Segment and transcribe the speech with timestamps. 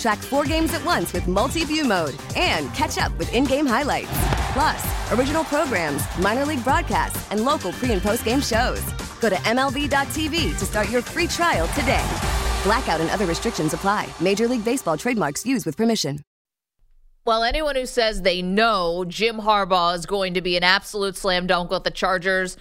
[0.00, 3.66] Track four games at once with multi view mode and catch up with in game
[3.66, 4.08] highlights.
[4.54, 8.82] Plus, original programs, minor league broadcasts, and local pre and post game shows.
[9.20, 12.04] Go to MLB.tv to start your free trial today.
[12.64, 14.08] Blackout and other restrictions apply.
[14.20, 16.20] Major League Baseball trademarks used with permission.
[17.26, 21.46] Well, anyone who says they know Jim Harbaugh is going to be an absolute slam
[21.46, 22.56] dunk with the Chargers,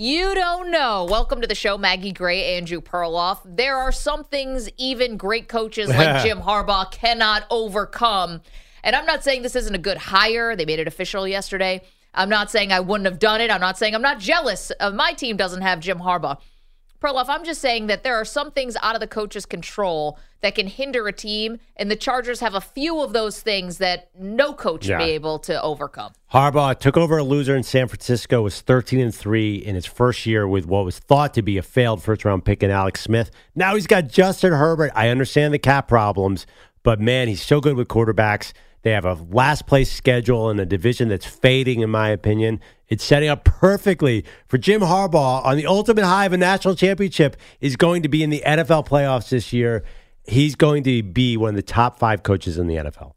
[0.00, 1.08] you don't know.
[1.10, 3.40] Welcome to the show, Maggie Gray, Andrew Perloff.
[3.44, 8.40] There are some things even great coaches like Jim Harbaugh cannot overcome.
[8.84, 10.54] And I'm not saying this isn't a good hire.
[10.54, 11.82] They made it official yesterday.
[12.14, 13.50] I'm not saying I wouldn't have done it.
[13.50, 16.38] I'm not saying I'm not jealous of my team doesn't have Jim Harbaugh.
[17.02, 20.54] Perloff, I'm just saying that there are some things out of the coach's control that
[20.54, 24.52] can hinder a team, and the Chargers have a few of those things that no
[24.52, 24.98] coach Yeah.
[24.98, 26.12] be able to overcome.
[26.32, 30.26] Harbaugh took over a loser in San Francisco, was 13 and 3 in his first
[30.26, 33.30] year with what was thought to be a failed first round pick in Alex Smith.
[33.54, 34.92] Now he's got Justin Herbert.
[34.94, 36.46] I understand the cap problems,
[36.82, 38.52] but man, he's so good with quarterbacks.
[38.82, 42.60] They have a last place schedule in a division that's fading, in my opinion.
[42.88, 47.36] It's setting up perfectly for Jim Harbaugh on the ultimate high of a national championship
[47.60, 49.84] is going to be in the NFL playoffs this year.
[50.24, 53.12] He's going to be one of the top five coaches in the NFL.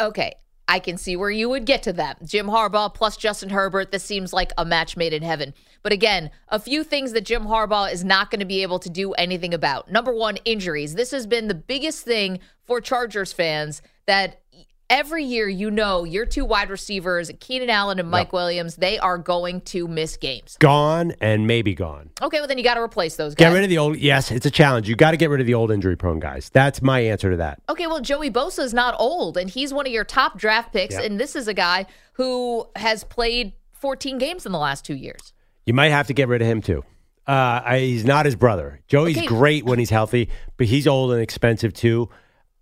[0.00, 0.34] Okay,
[0.68, 2.22] I can see where you would get to that.
[2.24, 5.54] Jim Harbaugh plus Justin Herbert, this seems like a match made in heaven.
[5.82, 8.90] But again, a few things that Jim Harbaugh is not going to be able to
[8.90, 9.90] do anything about.
[9.90, 10.94] Number one, injuries.
[10.94, 14.42] This has been the biggest thing for Chargers fans that
[14.90, 19.18] every year you know your two wide receivers, Keenan Allen and Mike Williams, they are
[19.18, 20.56] going to miss games.
[20.60, 22.10] Gone and maybe gone.
[22.22, 23.48] Okay, well then you got to replace those guys.
[23.48, 23.98] Get rid of the old.
[23.98, 24.88] Yes, it's a challenge.
[24.88, 26.48] You got to get rid of the old injury prone guys.
[26.50, 27.60] That's my answer to that.
[27.68, 30.94] Okay, well, Joey Bosa is not old, and he's one of your top draft picks,
[30.94, 31.04] Yep.
[31.04, 35.32] and this is a guy who has played 14 games in the last two years.
[35.66, 36.84] You might have to get rid of him too.
[37.26, 38.80] Uh, I, he's not his brother.
[38.88, 39.26] Joey's Okay.
[39.26, 42.08] great when he's healthy, but he's old and expensive too.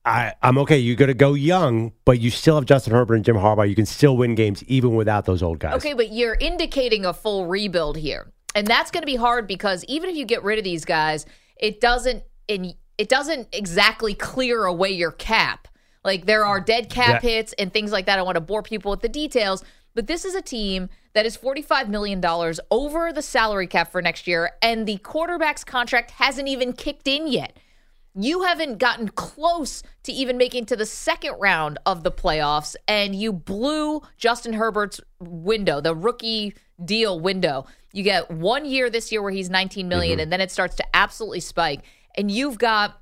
[0.06, 0.78] I, I'm okay.
[0.78, 3.68] You got to go young, but you still have Justin Herbert and Jim Harbaugh.
[3.68, 5.74] You can still win games even without those old guys.
[5.74, 8.30] Okay, but you're indicating a full rebuild here.
[8.54, 11.26] And that's going to be hard because even if you get rid of these guys,
[11.56, 15.68] it doesn't in it doesn't exactly clear away your cap.
[16.04, 17.28] Like there are dead cap Yeah.
[17.30, 18.18] hits and things like that.
[18.18, 19.62] I want to bore people with the details,
[19.94, 22.22] but this is a team that is $45 million
[22.70, 27.26] over the salary cap for next year, and the quarterback's contract hasn't even kicked in
[27.26, 27.56] yet.
[28.18, 33.14] You haven't gotten close to even making to the second round of the playoffs, and
[33.14, 37.66] you blew Justin Herbert's window, the rookie deal window.
[37.92, 40.22] You get one year this year where he's 19 million, mm-hmm.
[40.22, 41.82] and then it starts to absolutely spike.
[42.16, 42.98] And you've got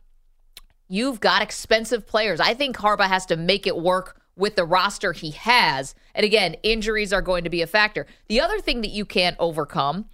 [0.88, 2.40] you've got expensive players.
[2.40, 5.94] I think Harbaugh has to make it work with the roster he has.
[6.14, 8.06] And again, injuries are going to be a factor.
[8.28, 10.06] The other thing that you can't overcome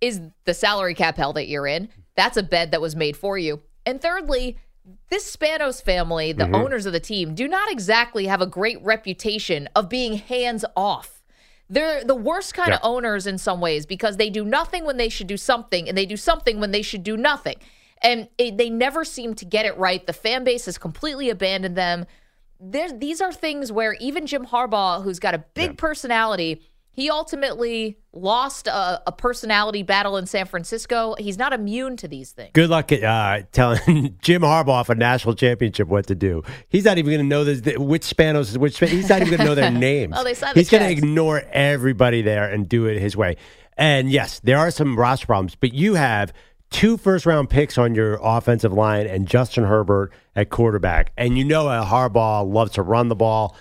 [0.00, 1.88] is the salary cap hell that you're in.
[2.16, 3.62] That's a bed that was made for you.
[3.88, 4.58] And thirdly,
[5.08, 6.56] this Spanos family, the mm-hmm.
[6.56, 11.22] owners of the team, do not exactly have a great reputation of being hands off.
[11.70, 15.08] They're the worst kind of owners in some ways because they do nothing when they
[15.08, 17.56] should do something, and they do something when they should do nothing.
[18.02, 20.06] And it, they never seem to get it right.
[20.06, 22.04] The fan base has completely abandoned them.
[22.60, 26.60] There, these are things where even Jim Harbaugh, who's got a big personality,
[26.98, 31.14] he ultimately lost a, a personality battle in San Francisco.
[31.16, 32.50] He's not immune to these things.
[32.54, 36.42] Good luck at, uh, telling Jim Harbaugh for national championship what to do.
[36.68, 38.74] He's not even going to know this, which Spanos is which.
[38.74, 40.14] Span- He's not even going to know their names.
[40.16, 43.36] Oh, they signed the He's going to ignore everybody there and do it his way.
[43.76, 46.32] And yes, there are some roster problems, but you have
[46.70, 51.12] two first round picks on your offensive line and Justin Herbert at quarterback.
[51.16, 53.56] And you know Harbaugh loves to run the ball.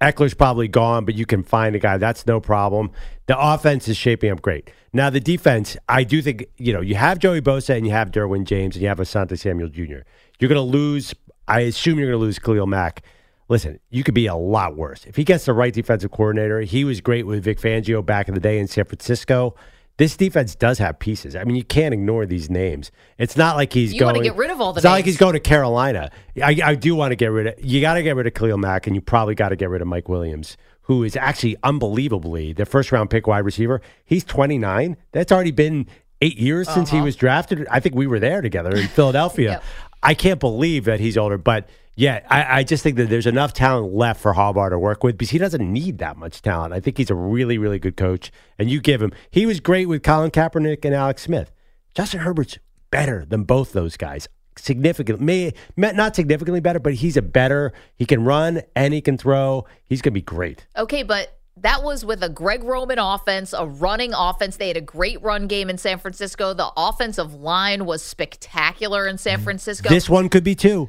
[0.00, 1.98] Ekeler's probably gone, but you can find a guy.
[1.98, 2.90] That's no problem.
[3.26, 4.70] The offense is shaping up great.
[4.92, 8.10] Now, the defense, I do think, you know, you have Joey Bosa and you have
[8.10, 10.00] Derwin James and you have Asante Samuel Jr.
[10.38, 11.14] You're going to lose,
[11.46, 13.04] I assume you're going to lose Khalil Mack.
[13.48, 15.04] Listen, you could be a lot worse.
[15.04, 18.34] If he gets the right defensive coordinator, he was great with Vic Fangio back in
[18.34, 19.54] the day in San Francisco.
[19.96, 21.36] This defense does have pieces.
[21.36, 22.90] I mean, you can't ignore these names.
[23.18, 24.14] It's not like he's You going.
[24.16, 26.10] wanna get rid of all the It's not like he's going to Carolina.
[26.42, 27.54] I, I do want to get rid of.
[27.62, 29.82] You got to get rid of Khalil Mack, and you probably got to get rid
[29.82, 33.82] of Mike Williams, who is actually unbelievably the first round pick wide receiver.
[34.04, 34.96] He's 29.
[35.12, 35.86] That's already been
[36.22, 36.96] eight years since Uh-huh.
[36.98, 37.66] he was drafted.
[37.70, 39.50] I think we were there together in Philadelphia.
[39.60, 39.64] Yep.
[40.02, 41.68] I can't believe that he's older, but
[42.00, 45.18] yeah, I, I just think that there's enough talent left for Harbaugh to work with
[45.18, 46.72] because he doesn't need that much talent.
[46.72, 49.12] I think he's a really, really good coach, and you give him.
[49.30, 51.52] He was great with Colin Kaepernick and Alex Smith.
[51.94, 52.58] Justin Herbert's
[52.90, 54.30] better than both those guys.
[54.56, 57.74] Significantly, may, may- not significantly better, but he's a better.
[57.96, 59.66] He can run and he can throw.
[59.84, 60.66] He's going to be great.
[60.78, 64.56] Okay, but that was with a Greg Roman offense, a running offense.
[64.56, 66.54] They had a great run game in San Francisco.
[66.54, 69.44] The offensive line was spectacular in San mm-hmm.
[69.44, 69.90] Francisco.
[69.90, 70.88] This one could be too.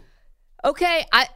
[0.64, 1.28] Okay, I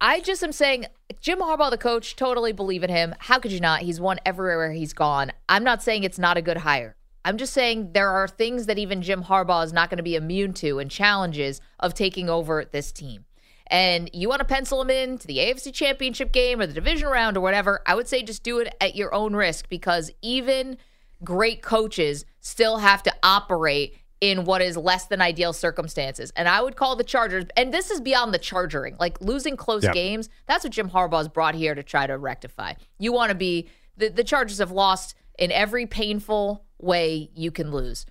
[0.00, 0.86] I just am saying
[1.20, 3.14] Jim Harbaugh, the coach, totally believe in him.
[3.20, 3.82] How could you not?
[3.82, 5.30] He's won everywhere he's gone.
[5.48, 6.96] I'm not saying it's not a good hire.
[7.24, 10.16] I'm just saying there are things that even Jim Harbaugh is not going to be
[10.16, 13.24] immune to and challenges of taking over this team.
[13.68, 17.08] And you want to pencil him in to the AFC Championship game or the division
[17.08, 20.76] round or whatever, I would say just do it at your own risk because even
[21.22, 23.96] great coaches still have to operate
[24.30, 26.32] in what is less than ideal circumstances.
[26.34, 29.84] And I would call the Chargers, and this is beyond the chargering, like losing close
[29.84, 29.92] Yeah.
[29.92, 30.30] games.
[30.46, 32.72] That's what Jim Harbaugh's brought here to try to rectify.
[32.98, 33.68] You want to be,
[33.98, 38.06] the, the Chargers have lost in every painful way you can lose.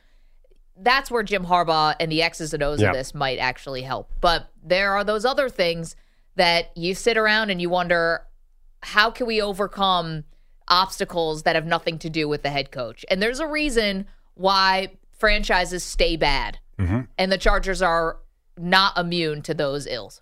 [0.77, 2.89] That's where Jim Harbaugh and the X's and O's Yeah.
[2.89, 4.11] of this might actually help.
[4.21, 5.95] But there are those other things
[6.35, 8.27] that you sit around and you wonder,
[8.83, 10.25] how can we overcome
[10.67, 13.03] obstacles that have nothing to do with the head coach?
[13.09, 14.05] And there's a reason
[14.35, 14.89] why
[15.23, 17.03] franchises stay bad, mm-hmm.
[17.17, 18.17] and the Chargers are
[18.57, 20.21] not immune to those ills.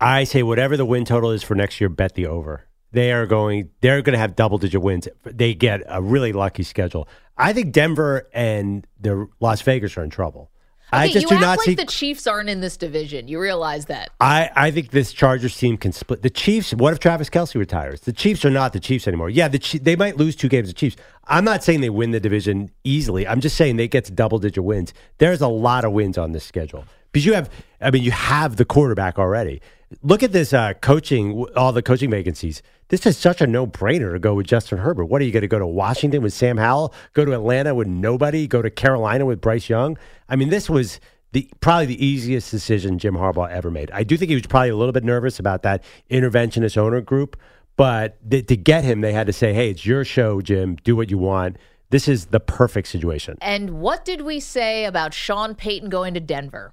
[0.00, 2.66] I say whatever the win total is for next year, bet the over.
[2.90, 3.70] They are going.
[3.82, 5.06] They're going to have double digit wins.
[5.24, 7.08] They get a really lucky schedule.
[7.36, 10.50] I think Denver and the Las Vegas are in trouble.
[10.92, 11.74] I just you do act not like see.
[11.74, 13.28] the Chiefs aren't in this division.
[13.28, 14.10] You realize that?
[14.20, 16.22] I, I think this Chargers team can split.
[16.22, 18.00] The Chiefs, what if Travis Kelce retires?
[18.00, 19.30] The Chiefs are not the Chiefs anymore.
[19.30, 20.96] Yeah, the they might lose two games to Chiefs.
[21.26, 23.26] I'm not saying they win the division easily.
[23.26, 24.92] I'm just saying they get to double digit wins.
[25.18, 27.50] There's a lot of wins on this schedule because you have,
[27.80, 29.60] I mean, you have the quarterback already.
[30.02, 32.62] Look at this uh, coaching, all the coaching vacancies.
[32.88, 35.06] This is such a no brainer to go with Justin Herbert.
[35.06, 36.94] What are you going to go to Washington with Sam Howell?
[37.12, 38.46] Go to Atlanta with nobody?
[38.46, 39.98] Go to Carolina with Bryce Young?
[40.28, 41.00] I mean, this was
[41.32, 43.90] the probably the easiest decision Jim Harbaugh ever made.
[43.90, 47.36] I do think he was probably a little bit nervous about that interventionist owner group,
[47.76, 50.76] but th- to get him, they had to say, "Hey, it's your show, Jim.
[50.76, 51.56] Do what you want."
[51.90, 53.36] This is the perfect situation.
[53.40, 56.72] And what did we say about Sean Payton going to Denver?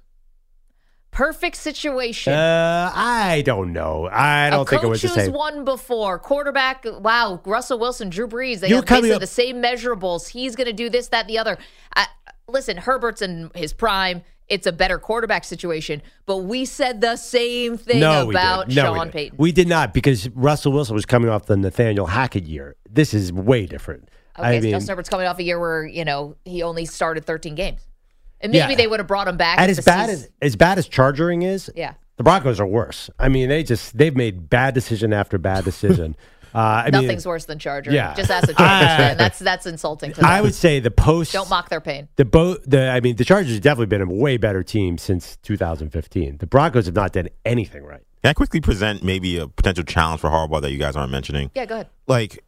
[1.10, 2.32] Perfect situation.
[2.32, 4.08] Uh, I don't know.
[4.12, 5.32] I don't a think it was the same.
[5.32, 6.18] won before.
[6.18, 10.28] Quarterback, wow, Russell Wilson, Drew Brees, they You're have coming basically up- the same measurables.
[10.28, 11.58] He's going to do this, that, the other.
[11.96, 12.06] I,
[12.46, 14.22] listen, Herbert's in his prime.
[14.48, 18.74] It's a better quarterback situation, but we said the same thing no, about we.
[18.76, 19.12] No, we Sean did.
[19.12, 19.38] Payton.
[19.38, 22.74] We did not because Russell Wilson was coming off the Nathaniel Hackett year.
[22.88, 24.08] This is way different.
[24.38, 26.86] okay, I so mean, Justin Herbert's coming off a year where you know he only
[26.86, 27.86] started 13 games,
[28.40, 28.76] and maybe Yeah.
[28.76, 29.58] they would have brought him back.
[29.60, 31.94] and as bad season- as as bad as chargering is, Yeah.
[32.16, 33.10] the Broncos are worse.
[33.18, 36.16] I mean, they just they've made bad decision after bad decision.
[36.54, 37.90] Uh, I nothing's mean, worse than Charger.
[37.92, 38.14] Yeah.
[38.14, 39.16] Just ask a Chargers I- fan.
[39.18, 40.30] That's that's insulting to them.
[40.30, 42.08] I would say the post Don't mock their pain.
[42.16, 42.62] the boat.
[42.66, 46.38] The I mean, the Chargers have definitely been a way better team since 2015.
[46.38, 48.00] The Broncos have not done anything right.
[48.22, 51.50] Can I quickly present maybe a potential challenge for Harbaugh that you guys aren't mentioning?
[51.54, 51.88] Yeah, go ahead.
[52.06, 52.42] Like,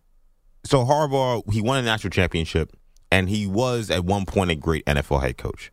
[0.64, 2.73] so Harbaugh, he won a national championship,
[3.12, 5.71] and he was at one point a great NFL head coach.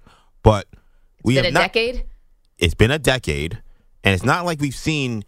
[0.48, 0.66] But
[1.26, 2.06] we Been have a not, decade.
[2.58, 3.62] It's been a decade,
[4.06, 5.26] and it's not like we've seen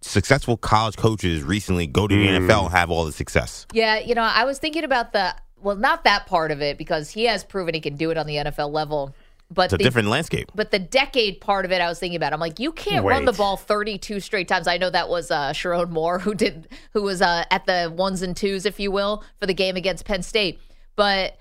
[0.00, 3.66] successful college coaches recently go to the NFL and have all the success.
[3.74, 7.10] Yeah, you know, I was thinking about the well, not that part of it because
[7.10, 9.14] he has proven he can do it on the NFL level,
[9.50, 10.50] but It's a the, different landscape.
[10.54, 12.32] But the decade part of it, I was thinking about.
[12.32, 14.66] I'm like, you can't run the ball 32 straight times.
[14.66, 18.22] I know that was uh, Sherrone Moore who did, who was uh, at the ones
[18.22, 20.58] and twos, if you will, for the game against Penn State.
[20.96, 21.36] But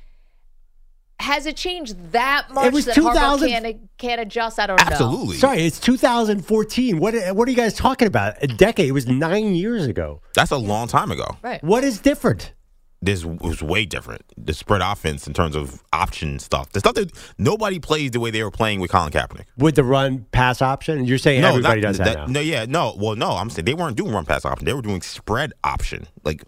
[1.20, 4.60] has it changed that much was that 2000 Harbaugh can't, can't adjust?
[4.60, 4.86] I don't know.
[4.86, 5.38] Absolutely.
[5.38, 7.00] Sorry, it's 2014.
[7.00, 8.36] What what are you guys talking about?
[8.42, 8.88] A decade.
[8.90, 10.22] It was nine years ago.
[10.36, 11.38] That's a long time ago.
[11.42, 11.64] Right.
[11.64, 12.54] What is different?
[13.02, 14.22] This was way different.
[14.38, 16.72] The spread offense in terms of option stuff.
[16.72, 19.44] The stuff that nobody plays the way they were playing with Colin Kaepernick.
[19.58, 22.26] With the run pass option, you're saying everybody not- does that, now.
[22.28, 22.96] No, yeah, no.
[22.98, 23.32] Well, no.
[23.32, 24.66] I'm saying they weren't doing run pass option.
[24.66, 26.08] They were doing spread option.
[26.24, 26.44] Like,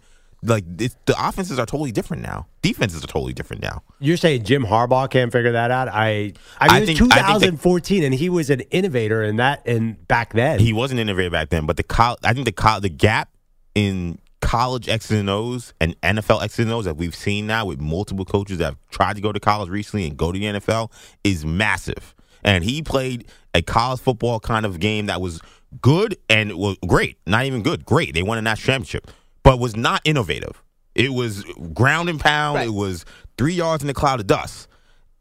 [0.46, 2.46] like the offenses are totally different now.
[2.62, 3.82] Defenses are totally different now.
[4.00, 5.88] You're saying Jim Harbaugh can't figure that out?
[5.88, 8.60] I I mean, I it was think- I think that- 2014, and he was an
[8.70, 9.66] innovator in that.
[9.66, 12.80] And back then, He wasn't innovator back then, but the col- I think the col-
[12.80, 13.28] the gap
[13.74, 17.80] in college X's and O's and NFL X's and O's that we've seen now with
[17.80, 20.90] multiple coaches that have tried to go to college recently and go to the NFL
[21.24, 22.14] is massive.
[22.44, 25.40] And he played a college football kind of game that was
[25.80, 27.18] good and was great.
[27.26, 28.14] Not even good, great.
[28.14, 29.10] They won a national championship,
[29.46, 30.60] but was not innovative.
[30.96, 32.56] It was ground and pound.
[32.56, 32.66] Right.
[32.66, 33.04] It was
[33.38, 34.66] three yards in a cloud of dust.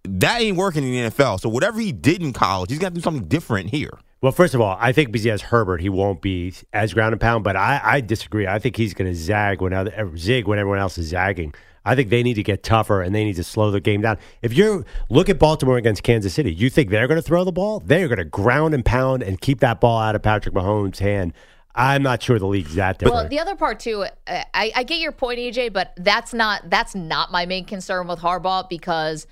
[0.03, 1.41] That ain't working in the NFL.
[1.41, 3.99] So whatever he did in college, he's got to do something different here.
[4.21, 7.13] Well, first of all, I think because he has Herbert, he won't be as ground
[7.13, 7.43] and pound.
[7.43, 8.47] But I, I disagree.
[8.47, 11.53] I think he's going to zag when other, er, zig when everyone else is zagging.
[11.85, 14.17] I think they need to get tougher and they need to slow the game down.
[14.41, 17.51] If you look at Baltimore against Kansas City, you think they're going to throw the
[17.51, 17.79] ball?
[17.79, 21.33] They're going to ground and pound and keep that ball out of Patrick Mahomes' hand.
[21.75, 23.15] I'm not sure the league's that different.
[23.15, 26.69] Well, the other part too, uh, I, I get your point, AJ, but that's not
[26.69, 29.27] that's not my main concern with Harbaugh because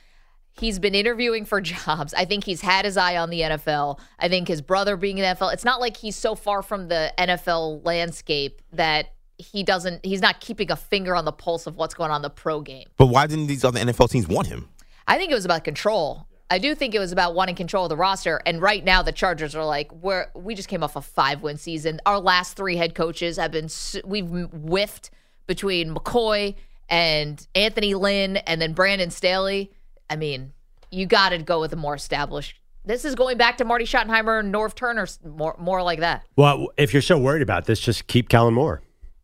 [0.60, 2.14] he's been interviewing for jobs.
[2.14, 4.00] I think he's had his eye on the NFL.
[4.20, 5.54] I think his brother being in the NFL.
[5.54, 10.06] It's not like he's so far from the NFL landscape that he doesn't.
[10.06, 12.60] He's not keeping a finger on the pulse of what's going on in the pro
[12.60, 12.88] game.
[12.98, 14.70] But why didn't these other NFL teams want him?
[15.08, 16.28] I think it was about control.
[16.50, 18.42] I do think it was about wanting control of the roster.
[18.46, 21.58] And right now, the Chargers are like, we're we just came off a five win
[21.58, 22.00] season.
[22.06, 23.70] Our last three head coaches have been
[24.06, 25.10] we've whiffed
[25.48, 26.56] between McCoy
[26.90, 29.72] and Anthony Lynn, and then Brandon Staley.
[30.10, 30.54] I mean,
[30.92, 32.60] you got to go with a more established.
[32.86, 36.26] This is going back to Marty Schottenheimer and Norv Turner, more more like that.
[36.36, 38.82] Well, if you're so worried about this, just keep Kellen Moore.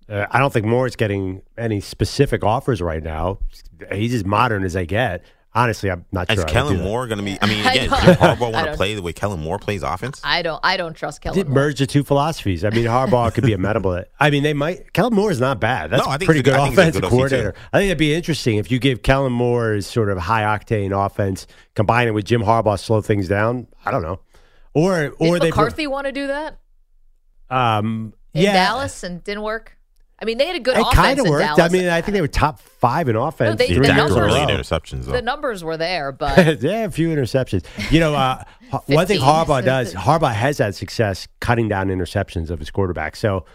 [0.09, 3.39] Uh, I don't think Moore is getting any specific offers right now.
[3.91, 5.23] He's as modern as they get.
[5.55, 6.43] Honestly, I'm not Is sure.
[6.43, 6.83] I would Kellen do that.
[6.83, 7.37] Moore going to be?
[7.41, 10.21] I mean, again, don't- Jim Harbaugh want to play the way Kellen Moore plays offense?
[10.23, 11.35] I don't I don't trust Kellen.
[11.37, 11.55] Did Moore.
[11.55, 12.63] merge the two philosophies.
[12.63, 13.93] I mean, Harbaugh could be amenable.
[13.95, 14.07] to.
[14.19, 14.93] I mean, they might.
[14.93, 15.89] Kellen Moore is not bad.
[15.89, 17.07] That's No, I a think pretty he's a- good I think he's a offensive good
[17.07, 17.51] OC coordinator.
[17.53, 17.57] too.
[17.73, 21.47] I think it'd be interesting if you give Kellen Moore's sort of high octane offense,
[21.73, 23.65] combine it with Jim Harbaugh, slow things down.
[23.83, 24.19] I don't know.
[24.75, 26.59] Or or Did they McCarthy want to do that
[27.49, 29.75] um in yeah, Dallas and didn't work?
[30.21, 31.43] I mean, they had a good It kind of worked.
[31.55, 31.59] Dallas.
[31.61, 33.57] I mean, I think they were top five in offense.
[33.57, 34.47] they- three the years in a numbers- row.
[34.47, 35.11] interceptions, though.
[35.13, 37.63] the numbers were there, but yeah, a few interceptions.
[37.91, 38.43] You know, uh,
[38.87, 43.15] one thing Harbaugh does, Harbaugh has had success cutting down interceptions of his quarterback.
[43.15, 43.45] So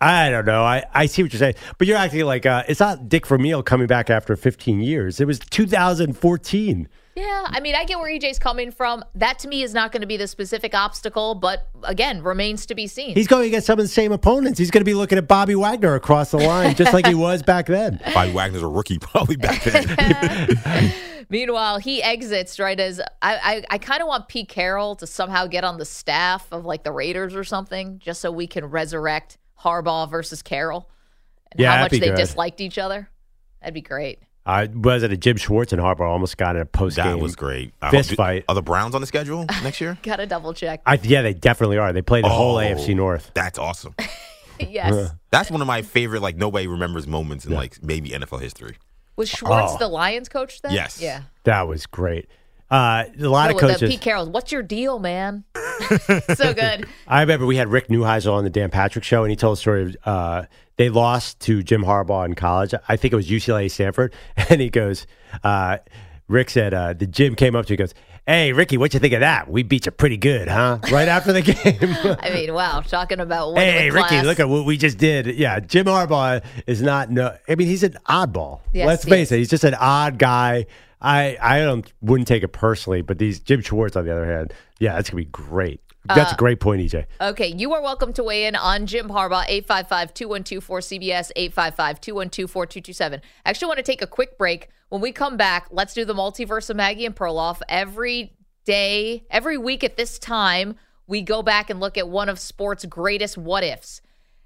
[0.00, 0.62] I don't know.
[0.64, 3.62] I, I see what you're saying, but you're acting like uh, it's not Dick Vermeil
[3.62, 5.20] coming back after 15 years.
[5.20, 6.88] It was 2014.
[7.14, 9.04] Yeah, I mean, I get where EJ's coming from.
[9.14, 12.74] That to me is not going to be the specific obstacle, but again, remains to
[12.74, 13.14] be seen.
[13.14, 14.58] He's going against some of the same opponents.
[14.58, 17.42] He's going to be looking at Bobby Wagner across the line, just like he was
[17.42, 18.00] back then.
[18.14, 20.94] Bobby Wagner's a rookie probably back then.
[21.28, 25.46] Meanwhile, he exits right as I, I, I kind of want Pete Carroll to somehow
[25.46, 29.38] get on the staff of like the Raiders or something, just so we can resurrect
[29.60, 30.88] Harbaugh versus Carroll
[31.50, 32.16] and Yeah, how much they good.
[32.16, 33.08] disliked each other.
[33.60, 34.18] That'd be great.
[34.44, 37.06] Uh, was at a Jim Schwartz and Harbaugh almost got in a post game?
[37.06, 37.72] that was great.
[37.80, 38.44] I Fist hope- fight.
[38.48, 39.96] Are the Browns on the schedule next year?
[40.02, 40.82] Gotta double check.
[40.84, 41.92] I, yeah, they definitely are.
[41.92, 43.30] They played the whole Oh, AFC North.
[43.34, 43.94] That's awesome.
[44.60, 45.12] yes.
[45.30, 48.76] That's one of my favorite, like nobody remembers moments in like maybe NFL history.
[49.16, 49.78] Was Schwartz Oh.
[49.78, 50.72] the Lions coach then?
[50.72, 51.00] Yes.
[51.00, 51.22] Yeah.
[51.44, 52.26] That was great.
[52.72, 53.90] Uh, a lot No, of coaches.
[53.90, 55.44] Pete Carroll, what's your deal, man?
[56.34, 56.86] so good.
[57.06, 59.60] I remember we had Rick Neuheisel on the Dan Patrick show, and he told a
[59.60, 60.44] story of uh,
[60.78, 62.72] they lost to Jim Harbaugh in college.
[62.88, 64.14] I think it was UCLA Stanford,
[64.48, 65.06] and he goes,
[65.44, 65.78] uh,
[66.28, 67.92] Rick said, uh, the Jim came up to him, he goes,
[68.26, 69.50] "Hey, Ricky, what you think of that?
[69.50, 72.18] We beat you pretty good, huh?" Right after the game.
[72.22, 74.24] I mean, wow, talking about Hey, Ricky, class.
[74.24, 75.26] look at what we just did.
[75.26, 77.36] Yeah, Jim Harbaugh is not no.
[77.46, 78.60] I mean, he's an oddball.
[78.72, 79.32] Yes, Let's face is.
[79.32, 80.64] it, he's just an odd guy.
[81.02, 84.54] I I don't wouldn't take it personally, but these Jim Schwartz on the other hand,
[84.78, 85.80] yeah, that's gonna be great.
[86.04, 87.06] That's Uh, a great point, EJ.
[87.20, 93.20] Okay, you are welcome to weigh in on Jim Harbaugh, 855-212-4CBS, 855-212-4227.
[93.44, 94.68] I actually want to take a quick break.
[94.88, 97.60] When we come back, let's do the multiverse of Maggie and Perloff.
[97.68, 98.32] Every
[98.64, 100.74] day, every week at this time,
[101.06, 104.02] we go back and look at one of sports' greatest what-ifs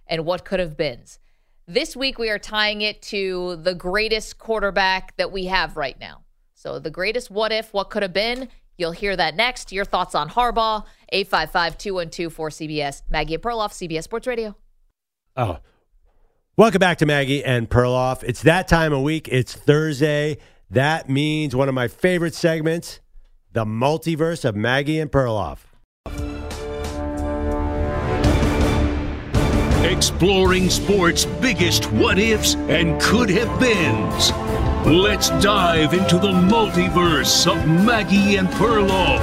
[0.06, 1.18] and what could have beens.
[1.66, 6.22] This week, we are tying it to the greatest quarterback that we have right now.
[6.66, 8.48] So, the greatest what if, what could have been.
[8.76, 9.70] You'll hear that next.
[9.70, 13.02] Your thoughts on Harbaugh, 855 212 4CBS.
[13.08, 14.56] Maggie and Perloff, CBS Sports Radio.
[15.36, 15.58] Oh.
[16.56, 18.24] Welcome back to Maggie and Perloff.
[18.24, 19.28] It's that time of week.
[19.30, 20.38] It's Thursday.
[20.68, 22.98] That means one of my favorite segments,
[23.52, 25.58] the multiverse of Maggie and Perloff.
[29.84, 34.32] Exploring sports' biggest what ifs and could have beens.
[34.86, 39.20] Let's dive into the multiverse of Maggie and Perloff.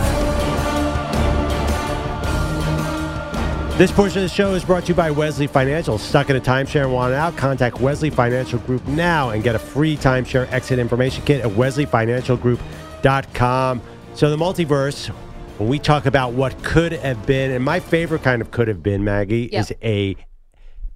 [3.78, 5.98] This portion of the show is brought to you by Wesley Financial.
[5.98, 7.38] Stuck in a timeshare and want out?
[7.38, 13.82] Contact Wesley Financial Group now and get a free timeshare exit information kit at wesleyfinancialgroup.com.
[14.16, 15.08] So, the multiverse,
[15.58, 18.84] when we talk about what could have been, and my favorite kind of could have
[18.84, 19.62] been, Maggie, Yeah.
[19.62, 20.18] is a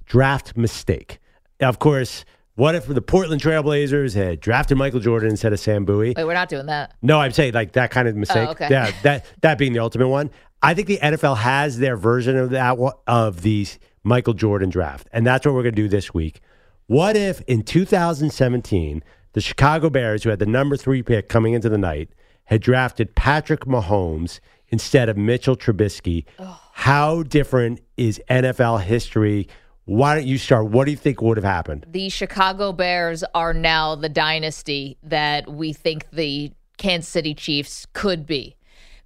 [0.06, 1.20] draft mistake.
[1.60, 2.24] of course,
[2.58, 6.16] what if the Portland Trailblazers had drafted Michael Jordan instead of Sam Bowie?
[6.18, 6.96] Wait, we're not doing that.
[7.04, 8.48] No, I'm saying like that kind of oh, mistake.
[8.48, 8.68] Oh, okay.
[8.72, 10.32] Yeah, that that being the ultimate one.
[10.64, 13.68] I think the NFL has their version of that of the
[14.04, 16.42] Michael Jordan draft, and that's what we're going to do this week.
[16.88, 21.70] What if in 2017 the Chicago Bears, who had the number three pick coming into
[21.70, 22.10] the night,
[22.46, 26.26] had drafted Patrick Mahomes instead of Mitchell Trubisky?
[26.74, 29.48] How different is NFL history?
[29.88, 30.66] Why don't you start?
[30.70, 31.86] What do you think would have happened?
[31.90, 38.26] the Chicago Bears are now the dynasty that we think the Kansas City Chiefs could
[38.26, 38.58] be.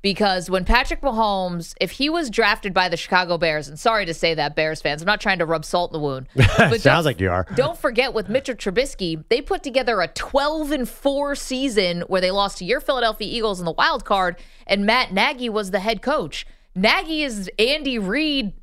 [0.02, 4.14] Because when Patrick Mahomes, if he was drafted by the Chicago Bears, and sorry to
[4.16, 6.28] say that, Bears fans, I'm not trying to rub salt in the wound.
[6.58, 7.46] But Sounds like you are.
[7.56, 12.32] Don't forget with Mitchell Trubisky, they put together a 12 and 4 season where they
[12.32, 16.02] lost to your Philadelphia Eagles in the wild card, and Matt Nagy was the head
[16.02, 16.48] coach.
[16.74, 18.54] Nagy is Andy Reid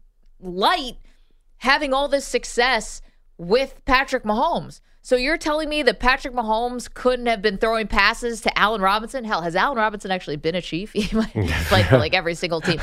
[0.41, 0.97] light
[1.59, 3.01] having all this success
[3.37, 4.81] with Patrick Mahomes.
[5.01, 9.25] So you're telling me that Patrick Mahomes couldn't have been throwing passes to Allen Robinson?
[9.25, 10.93] Hell, has Allen Robinson actually been a chief?
[10.99, 12.81] He played for like every single team.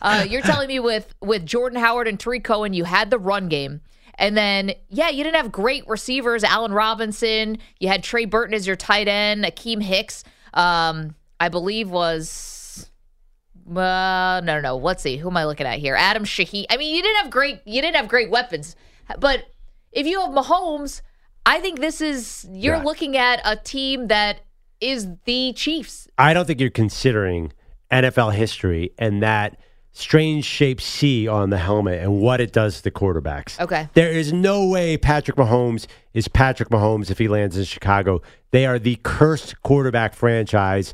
[0.00, 3.48] Uh, you're telling me with with Jordan Howard and Tarik Cohen, you had the run
[3.48, 3.80] game.
[4.18, 6.42] And then, yeah, you didn't have great receivers.
[6.42, 7.58] Allen Robinson.
[7.78, 9.44] You had Trey Burton as your tight end.
[9.44, 12.38] Akiem Hicks, um, I believe, was
[13.68, 14.76] uh, no, no, no.
[14.76, 15.16] Let's see.
[15.16, 15.94] Who am I looking at here?
[15.96, 16.66] Adam Shaheen.
[16.70, 17.60] I mean, you didn't have great.
[17.64, 18.76] You didn't have great weapons,
[19.18, 19.44] but
[19.92, 21.02] if you have Mahomes,
[21.44, 22.82] I think this is you're Yeah.
[22.82, 24.40] looking at a team that
[24.80, 26.06] is the Chiefs.
[26.18, 27.52] I don't think you're considering
[27.90, 29.56] NFL history and that
[29.92, 33.58] strange shaped C on the helmet and what it does to the quarterbacks.
[33.58, 33.88] Okay.
[33.94, 38.20] There is no way Patrick Mahomes is Patrick Mahomes if he lands in Chicago.
[38.50, 40.92] They are the cursed quarterback franchise,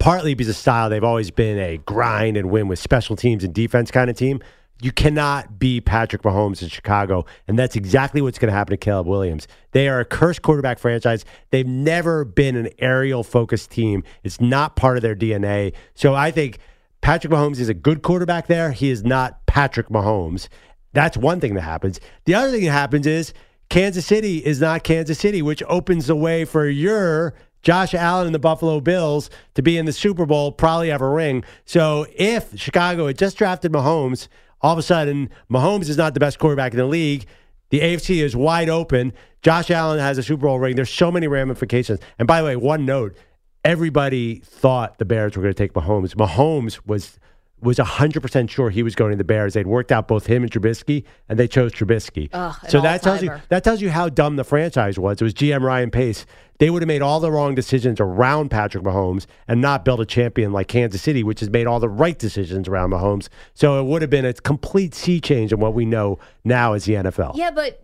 [0.00, 0.90] partly because of style.
[0.90, 4.40] They've always been a grind and win with special teams and defense kind of team.
[4.82, 8.78] You cannot be Patrick Mahomes in Chicago, and that's exactly what's going to happen to
[8.78, 9.46] Caleb Williams.
[9.72, 11.26] They are a cursed quarterback franchise.
[11.50, 14.02] They've never been an aerial focused team.
[14.24, 15.74] It's not part of their DNA.
[15.94, 16.60] So I think
[17.02, 18.72] Patrick Mahomes is a good quarterback there.
[18.72, 20.48] He is not Patrick Mahomes.
[20.94, 22.00] That's one thing that happens.
[22.24, 23.34] The other thing that happens is
[23.68, 28.34] Kansas City is not Kansas City, which opens the way for your Josh Allen and
[28.34, 31.44] the Buffalo Bills to be in the Super Bowl, probably have a ring.
[31.64, 34.28] So if Chicago had just drafted Mahomes,
[34.60, 37.26] all of a sudden Mahomes is not the best quarterback in the league.
[37.70, 39.12] The AFC is wide open.
[39.42, 40.76] Josh Allen has a Super Bowl ring.
[40.76, 42.00] There's so many ramifications.
[42.18, 43.16] And by the way, one note:
[43.64, 46.14] everybody thought the Bears were going to take Mahomes.
[46.14, 47.18] Mahomes was
[47.62, 49.54] was 100% sure he was going to the Bears.
[49.54, 52.28] They'd worked out both him and Trubisky, and they chose Trubisky.
[52.32, 55.20] Ugh, so that tells you that tells you how dumb the franchise was.
[55.20, 56.26] It was GM Ryan Pace.
[56.58, 60.04] They would have made all the wrong decisions around Patrick Mahomes and not built a
[60.04, 63.28] champion like Kansas City, which has made all the right decisions around Mahomes.
[63.54, 66.84] So it would have been a complete sea change in what we know now as
[66.84, 67.36] the NFL.
[67.36, 67.82] Yeah, but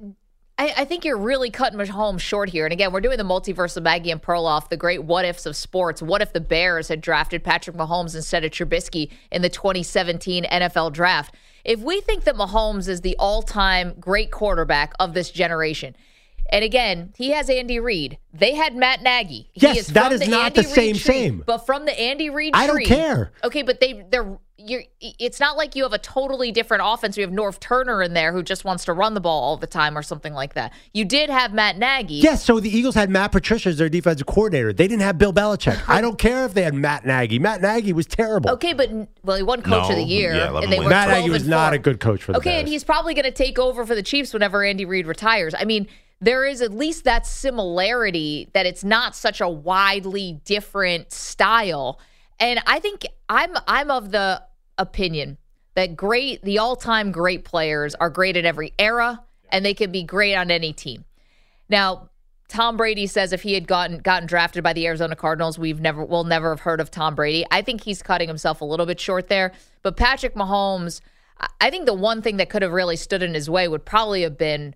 [0.58, 2.64] I, I think you're really cutting Mahomes short here.
[2.64, 5.54] And again, we're doing the multiverse of Maggie and Perloff, the great what ifs of
[5.54, 6.00] sports.
[6.00, 10.92] What if the Bears had drafted Patrick Mahomes instead of Trubisky in the 2017 NFL
[10.92, 11.34] draft?
[11.64, 15.94] If we think that Mahomes is the all time great quarterback of this generation,
[16.50, 18.18] and again, he has Andy Reid.
[18.32, 19.50] They had Matt Nagy.
[19.52, 21.42] He Yes, that from is not Andy the same same.
[21.44, 23.32] But from the Andy Reid I don't care.
[23.42, 27.16] Okay, but they they're you're it's not like you have a totally different offense.
[27.16, 29.66] You have Norv Turner in there who just wants to run the ball all the
[29.66, 30.72] time or something like that.
[30.92, 32.14] You did have Matt Nagy.
[32.14, 34.72] Yes, so the Eagles had Matt Patricia as their defensive coordinator.
[34.72, 35.80] They didn't have Bill Belichick.
[35.88, 37.38] I don't care if they had Matt Nagy.
[37.38, 38.50] Matt Nagy was terrible.
[38.50, 38.90] Okay, but
[39.22, 41.42] well, he won Coach No, of the Year, yeah, and they were Matt Nagy was
[41.42, 42.60] and not a good coach for the Okay, Bears.
[42.60, 45.54] and he's probably going to take over for the Chiefs whenever Andy Reid retires.
[45.58, 45.86] I mean,
[46.20, 52.00] there is at least that similarity that it's not such a widely different style.
[52.38, 54.42] And I think I'm I'm of the
[54.78, 55.38] opinion
[55.74, 60.02] that great the all-time great players are great at every era and they can be
[60.02, 61.04] great on any team.
[61.68, 62.10] Now,
[62.48, 66.04] Tom Brady says if he had gotten gotten drafted by the Arizona Cardinals, we've never
[66.04, 67.44] we'll never have heard of Tom Brady.
[67.50, 69.52] I think he's cutting himself a little bit short there.
[69.82, 71.00] But Patrick Mahomes,
[71.60, 74.22] I think the one thing that could have really stood in his way would probably
[74.22, 74.74] have been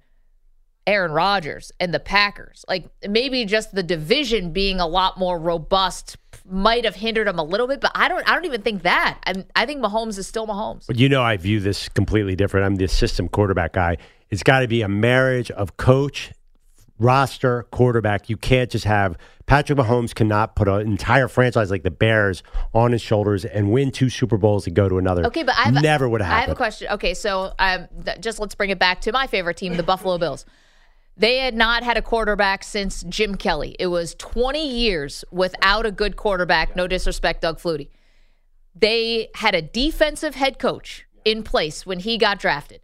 [0.86, 2.64] Aaron Rodgers and the Packers.
[2.68, 6.16] Like maybe just the division being a lot more robust
[6.50, 9.18] might have hindered him a little bit, but I don't I don't even think that.
[9.26, 10.86] I I think Mahomes is still Mahomes.
[10.86, 12.66] But you know, I view this completely different.
[12.66, 13.96] I'm the system quarterback guy.
[14.30, 16.32] It's got to be a marriage of coach,
[16.98, 18.28] roster, quarterback.
[18.28, 22.92] You can't just have Patrick Mahomes cannot put an entire franchise like the Bears on
[22.92, 25.26] his shoulders and win two Super Bowls and go to another.
[25.26, 26.88] Okay, but I never would have I have a question.
[26.92, 30.18] Okay, so um, th- just let's bring it back to my favorite team, the Buffalo
[30.18, 30.46] Bills.
[31.20, 33.76] They had not had a quarterback since Jim Kelly.
[33.78, 36.74] It was 20 years without a good quarterback.
[36.74, 37.90] No disrespect, Doug Flutie.
[38.74, 42.80] They had a defensive head coach in place when he got drafted.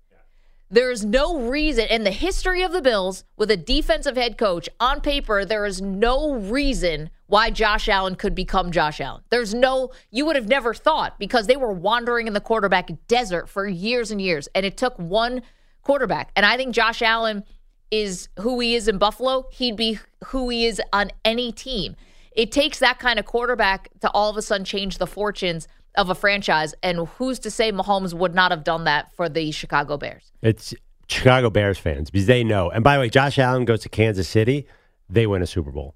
[0.71, 4.69] There is no reason in the history of the Bills with a defensive head coach
[4.81, 9.23] on paper, there is no reason why Josh Allen could become Josh Allen.
[9.31, 13.49] There's no, you would have never thought because they were wandering in the quarterback desert
[13.49, 14.47] for years and years.
[14.55, 15.41] And it took one
[15.83, 16.33] quarterback.
[16.37, 17.45] And I think Josh Allen
[17.91, 19.47] is who he is in Buffalo.
[19.53, 21.97] He'd be who he is on any team.
[22.33, 26.11] It takes that kind of quarterback to all of a sudden change the fortunes of
[26.11, 26.75] a franchise.
[26.83, 30.33] And who's to say Mahomes would not have done that for the Chicago Bears?
[30.43, 30.75] It's
[31.09, 32.71] Chicago Bears fans because they know.
[32.71, 34.67] And by the way, Josh Allen goes to Kansas City,
[35.09, 35.95] they win a Super Bowl.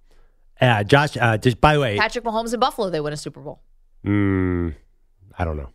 [0.61, 3.41] Uh, Josh, uh, just by the way, Patrick Mahomes in Buffalo, they win a Super
[3.41, 3.63] Bowl.
[4.05, 4.75] mm,
[5.39, 5.71] I don't know.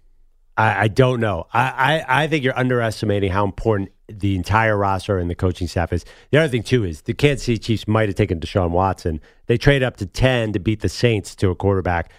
[0.57, 1.47] I, I don't know.
[1.51, 1.69] I,
[2.07, 6.05] I, I think you're underestimating how important the entire roster and the coaching staff is.
[6.31, 9.19] The other thing too is the Kansas City Chiefs might have taken Deshaun Watson.
[9.47, 12.11] They traded up to ten to beat the Saints to a quarterback.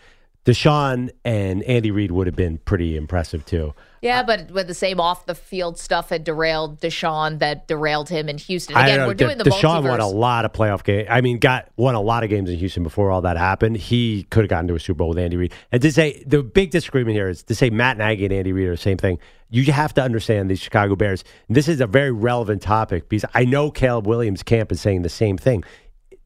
[0.45, 3.75] Deshaun and Andy Reid would have been pretty impressive too.
[4.07, 8.29] Yeah, but with the same off the field stuff had derailed Deshaun that derailed him
[8.29, 8.77] in Houston.
[8.77, 9.09] Again, know.
[9.09, 9.89] we're doing the Deshaun multiverse.
[9.89, 11.09] won a lot of playoff games.
[11.11, 13.77] I mean, got won a lot of games in Houston before all that happened.
[13.77, 15.53] He could have gotten to a Super Bowl with Andy Reid.
[15.73, 18.69] And to say the big disagreement here is to say Matt Nagy and Andy Reid
[18.69, 19.19] are the same thing.
[19.51, 21.25] You have to understand these Chicago Bears.
[21.49, 25.09] This is a very relevant topic because I know Caleb Williams' camp is saying the
[25.09, 25.65] same thing.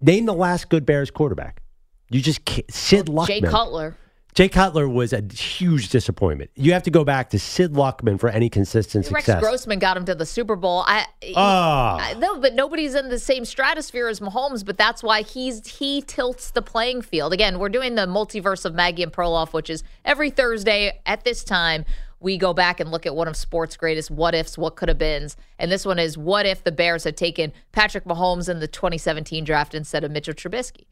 [0.03, 1.63] Name the last good Bears quarterback.
[2.11, 2.71] You just can't.
[2.71, 3.27] Sid Luckman.
[3.27, 3.97] Jay Cutler.
[4.35, 6.51] Jay Cutler was a huge disappointment.
[6.55, 9.43] You have to go back to Sid Luckman for any consistent Rex success.
[9.43, 10.85] Grossman got him to the Super Bowl.
[10.87, 11.99] I, Ah.
[12.11, 14.65] I- no, but nobody's in the same stratosphere as Mahomes.
[14.65, 17.33] But that's why he's he tilts the playing field.
[17.33, 21.43] Again, we're doing the multiverse of Maggie and Perloff, which is every Thursday at this
[21.45, 21.85] time.
[22.23, 24.99] We go back and look at one of sports' greatest what ifs, what could have
[24.99, 25.37] beens.
[25.59, 29.43] And this one is what if the Bears had taken Patrick Mahomes in the 2017
[29.43, 30.85] draft instead of Mitchell Trubisky?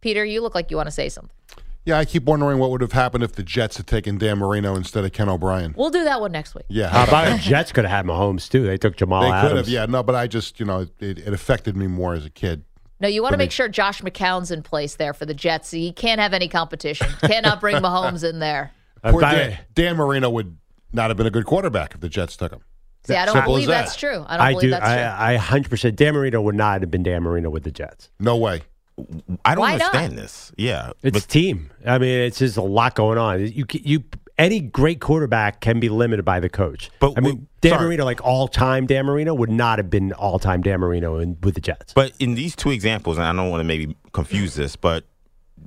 [0.00, 1.32] Peter, you look like you want to say something.
[1.86, 4.74] Yeah, I keep wondering what would have happened if the Jets had taken Dan Marino
[4.74, 5.72] instead of Ken O'Brien.
[5.76, 6.64] We'll do that one next week.
[6.68, 8.64] Yeah, How about the Jets could have had Mahomes too?
[8.66, 9.48] They took Jamal they Adams.
[9.48, 9.68] could have.
[9.68, 12.64] Yeah, no, but I just you know it, it affected me more as a kid.
[12.98, 15.70] No, you want to make sure Josh McCown's in place there for the Jets.
[15.70, 17.08] He can't have any competition.
[17.20, 18.72] Cannot bring Mahomes in there.
[19.04, 20.56] Poor Dan, Dan Marino would
[20.92, 22.60] not have been a good quarterback if the Jets took him.
[23.06, 23.84] See, I don't Simple believe that.
[23.84, 24.24] that's true.
[24.26, 24.70] I don't I believe do.
[24.70, 24.92] that's true.
[24.92, 25.94] I, I 100%.
[25.94, 28.10] Dan Marino would not have been Dan Marino with the Jets.
[28.18, 28.62] No way.
[29.44, 29.94] I don't Why not?
[29.94, 30.52] understand this.
[30.56, 31.70] Yeah, It's but team.
[31.84, 33.46] I mean, it's just a lot going on.
[33.46, 34.04] You you
[34.38, 36.90] any great quarterback can be limited by the coach.
[36.98, 37.86] But I mean, we- Dan sorry.
[37.86, 41.36] Marino, like all time Dan Marino, would not have been all time Dan Marino in,
[41.42, 41.92] with the Jets.
[41.94, 45.04] But in these two examples, and I don't want to maybe confuse this, but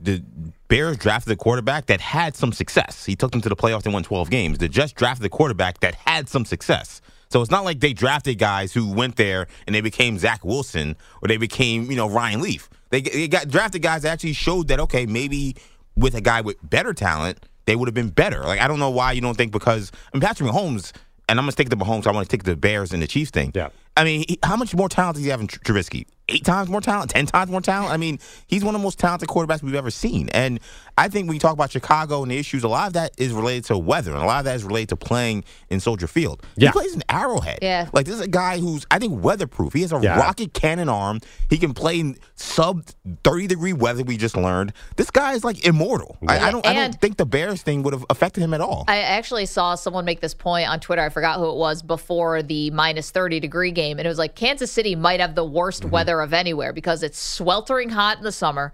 [0.02, 0.24] the
[0.68, 3.06] Bears drafted a quarterback that had some success.
[3.06, 4.58] He took them to the playoffs and won 12 games.
[4.60, 7.02] The Jets drafted a quarterback that had some success.
[7.32, 10.96] So it's not like they drafted guys who went there and they became Zach Wilson
[11.22, 12.70] or they became, you know, Ryan Leaf.
[12.90, 15.56] They, they got drafted guys that actually showed that, okay, maybe
[15.96, 18.42] with a guy with better talent, they would have been better.
[18.44, 20.92] Like, I don't know why you don't think because, I mean, Patrick Mahomes,
[21.28, 23.04] and I'm going to stick to Mahomes, so I want to take the Bears and
[23.04, 23.52] the Chiefs thing.
[23.54, 23.70] Yeah.
[23.96, 26.06] I mean, he, how much more talent does he have in Tr- Trubisky?
[26.30, 27.12] Eight times more talent?
[27.12, 27.92] Ten times more talent?
[27.92, 30.30] I mean, he's one of the most talented quarterbacks we've ever seen.
[30.30, 30.60] And
[30.98, 33.32] I think when you talk about Chicago and the issues, a lot of that is
[33.34, 36.44] related to weather, and a lot of that is related to playing in Soldier Field.
[36.56, 36.70] Yeah.
[36.70, 37.60] He plays in Arrowhead.
[37.62, 37.90] Yeah.
[37.94, 39.74] Like, this is a guy who's, I think, weatherproof.
[39.74, 40.20] He has a Yeah.
[40.20, 41.20] rocket cannon arm.
[41.50, 42.86] He can play in sub
[43.24, 44.74] 30 degree weather, we just learned.
[44.98, 46.18] This guy is like immortal.
[46.28, 48.86] I, I, don't, I don't think the Bears thing would have affected him at all.
[48.88, 51.02] I actually saw someone make this point on Twitter.
[51.02, 53.98] I forgot who it was before the minus 30 degree game.
[54.00, 55.90] And it was like Kansas City might have the worst Mm-hmm.
[55.92, 58.74] weather of anywhere because it's sweltering hot in the summer.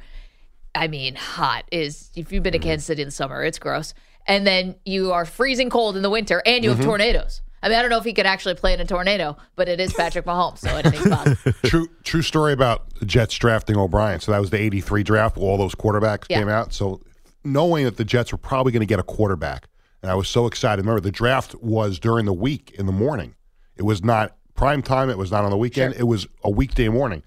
[0.74, 2.62] I mean, hot is, if you've been Mm-hmm.
[2.62, 3.94] to Kansas City in the summer, it's gross.
[4.28, 6.88] And then you are freezing cold in the winter and you have Mm-hmm.
[6.88, 7.42] tornadoes.
[7.64, 9.80] I mean, I don't know if he could actually play in a tornado, but it
[9.80, 11.52] is Patrick Mahomes, so anything's possible.
[11.64, 14.20] True true story about Jets drafting O'Brien.
[14.20, 16.40] So that was the 83 draft where all those quarterbacks Yeah.
[16.40, 16.74] came out.
[16.74, 17.02] So
[17.44, 19.68] knowing that the Jets were probably going to get a quarterback,
[20.04, 20.82] and I was so excited.
[20.84, 23.34] Remember, the draft was during the week in the morning.
[23.78, 25.10] It was not prime time.
[25.10, 25.96] It was not on the weekend.
[25.98, 27.24] It was a weekday morning.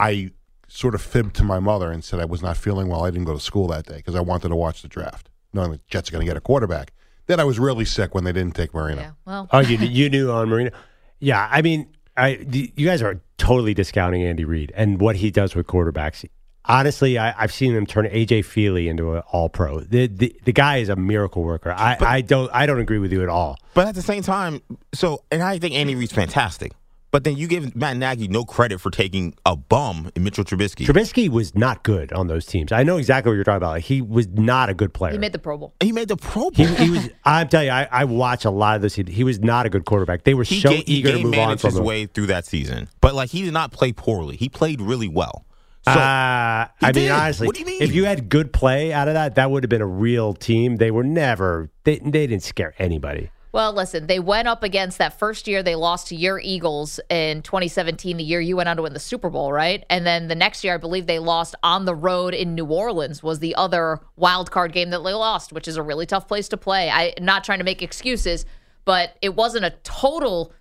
[0.00, 0.30] I
[0.68, 3.04] sort of fibbed to my mother and said I was not feeling well.
[3.04, 5.70] I didn't go to school that day because I wanted to watch the draft, knowing
[5.70, 6.92] the Jets are going to get a quarterback.
[7.26, 9.00] Then I was really sick when they didn't take Marino.
[9.02, 10.70] Yeah, well, Oh, you you knew on Marino?
[11.18, 15.30] Yeah, I mean, I the- you guys are totally discounting Andy Reid and what he
[15.30, 16.24] does with quarterbacks.
[16.68, 19.80] Honestly, I, I've seen him turn AJ Feeley into an All Pro.
[19.80, 21.70] The, the the guy is a miracle worker.
[21.70, 23.56] I, I don't I don't agree with you at all.
[23.74, 24.60] But at the same time,
[24.92, 26.72] so and I think Andy Reid's fantastic.
[27.16, 30.84] But then you give Matt Nagy no credit for taking a bum in Mitchell Trubisky.
[30.84, 32.72] Trubisky was not good on those teams.
[32.72, 33.70] I know exactly what you're talking about.
[33.70, 35.12] Like, he was not a good player.
[35.12, 35.72] he made the Pro Bowl.
[35.80, 36.66] he made the Pro Bowl.
[36.66, 37.08] He, he was.
[37.24, 38.94] I'm telling you, I, I watch a lot of this.
[38.96, 40.24] He, he was not a good quarterback.
[40.24, 41.86] They were He so ga- he eager to move on managed from his him.
[41.86, 42.86] way through that season.
[43.00, 44.36] But like he did not play poorly.
[44.36, 45.46] He played really well.
[45.86, 47.80] So uh, I He mean, honestly, What do you mean?
[47.80, 50.76] if you had good play out of that, that would have been a real team.
[50.76, 51.70] They were never.
[51.84, 53.30] They, they didn't scare anybody.
[53.52, 57.40] Well, listen, they went up against that first year they lost to your Eagles in
[57.42, 59.84] 2017, the year you went on to win the Super Bowl, right?
[59.88, 63.22] And then the next year, I believe they lost on the road in New Orleans
[63.22, 66.48] was the other wild card game that they lost, which is a really tough place
[66.48, 66.90] to play.
[66.90, 68.44] I'm not trying to make excuses,
[68.84, 70.52] but it wasn't a total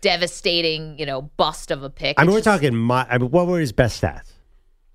[0.00, 2.18] devastating, you know, bust of a pick.
[2.18, 2.76] I mean, It's we're just- talking.
[2.76, 4.32] My, I mean, what were his best stats?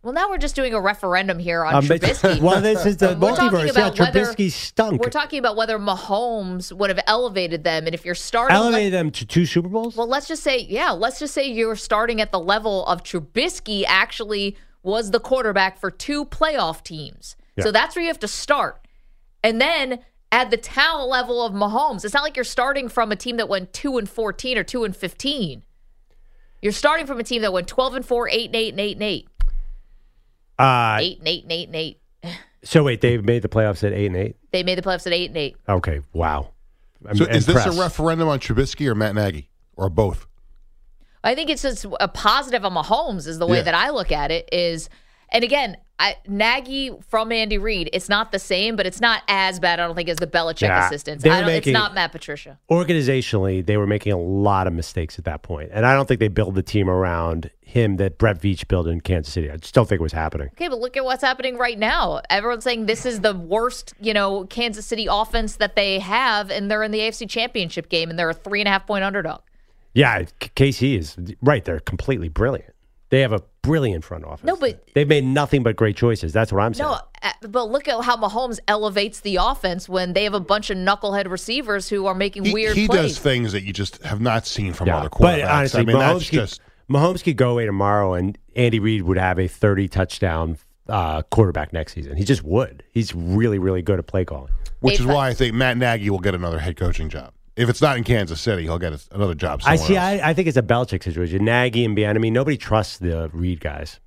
[0.03, 2.39] Well, now we're just doing a referendum here on Um, Trubisky.
[2.41, 3.65] well, this is the We're talking multiverse.
[3.65, 4.99] Yeah, about whether- Trubisky stunk.
[5.03, 9.11] We're talking about whether Mahomes would have elevated them, and if you're starting, Elevated them
[9.11, 9.95] to two Super Bowls.
[9.95, 13.83] well, let's just say, yeah, let's just say you're starting at the level of Trubisky.
[13.87, 17.65] Actually, was the quarterback for two playoff teams, Yeah.
[17.65, 18.83] so that's where you have to start,
[19.43, 19.99] and then
[20.31, 23.47] at the talent level of Mahomes, it's not like you're starting from a team that
[23.49, 25.61] went two and fourteen or two and fifteen.
[26.63, 28.93] You're starting from a team that went twelve and four, eight and eight, and eight
[28.93, 29.27] and eight,
[30.61, 31.99] Uh, eight and eight and eight and eight.
[32.63, 34.35] so wait, they made the playoffs at eight and eight.
[34.51, 35.55] They made the playoffs at eight and eight.
[35.67, 36.49] Okay, wow.
[37.07, 40.27] I'm So is this a referendum on Trubisky or Matt Nagy or both?
[41.23, 43.63] I think it's just a positive on Mahomes is the way Yeah.
[43.63, 44.89] that I look at it is
[45.31, 49.59] and again, I, Nagy from Andy Reid, it's not the same, but it's not as
[49.59, 51.23] bad, I don't think, as the Belichick Yeah, assistants.
[51.23, 52.57] I don't, making- it's not Matt Patricia.
[52.71, 56.19] Organizationally, they were making a lot of mistakes at that point, and I don't think
[56.19, 59.49] they built the team around him that Brett Veach built in Kansas City.
[59.49, 60.47] I just don't think it was happening.
[60.53, 62.21] Okay, but look at what's happening right now.
[62.29, 66.69] Everyone's saying this is the worst, you know, Kansas City offense that they have, and
[66.69, 69.41] they're in the AFC Championship game, and they're a three and a half point underdog.
[69.93, 71.63] Yeah, KC is right.
[71.63, 72.73] They're completely brilliant.
[73.09, 74.45] They have a brilliant front office.
[74.45, 76.33] No, but- they've made nothing but great choices.
[76.33, 76.89] That's what I'm saying.
[76.89, 80.69] No, uh, but look at how Mahomes elevates the offense when they have a bunch
[80.69, 83.01] of knucklehead receivers who are making He, weird he plays.
[83.13, 85.19] does things that you just have not seen from Yeah, other quarterbacks.
[85.19, 88.79] but honestly, I mean, Mahomes, that's could, just Mahomes could go away tomorrow, and Andy
[88.79, 90.57] Reid would have a 30 touchdown
[90.89, 92.17] uh, quarterback next season.
[92.17, 92.83] He just would.
[92.91, 94.51] He's really, really good at play calling.
[94.81, 97.31] which is Eight why I think Matt Nagy will get another head coaching job.
[97.55, 99.61] If it's not in Kansas City, he'll get another job.
[99.65, 99.95] I Somewhere see.
[99.97, 100.21] else.
[100.23, 101.43] I, I think it's a Belichick situation.
[101.43, 102.31] Nagy and Bieniemy.
[102.31, 103.99] Nobody trusts the Reid guys.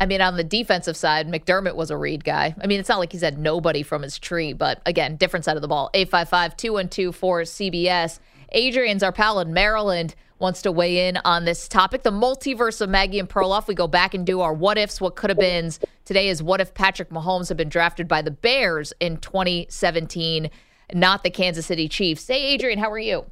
[0.00, 2.54] I mean, on the defensive side, McDermott was a Reid guy.
[2.60, 5.56] I mean, it's not like he's had nobody from his tree, but again, different side
[5.56, 5.90] of the ball.
[5.94, 8.20] 855 212 for CBS.
[8.52, 12.04] Adrian's our pal in Maryland wants to weigh in on this topic.
[12.04, 13.66] The multiverse of Maggie and Perloff.
[13.66, 15.80] We go back and do our what ifs, what could have beens.
[16.04, 20.48] Today is what if Patrick Mahomes had been drafted by the Bears in 2017,
[20.94, 22.26] not the Kansas City Chiefs.
[22.26, 23.26] Hey, Adrian, how are you?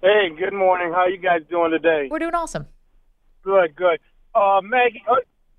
[0.00, 0.92] Hey, good morning.
[0.92, 2.08] How are you guys doing today?
[2.10, 2.66] We're doing awesome.
[3.42, 3.98] Good, good.
[4.34, 5.16] Uh, Maggie, uh,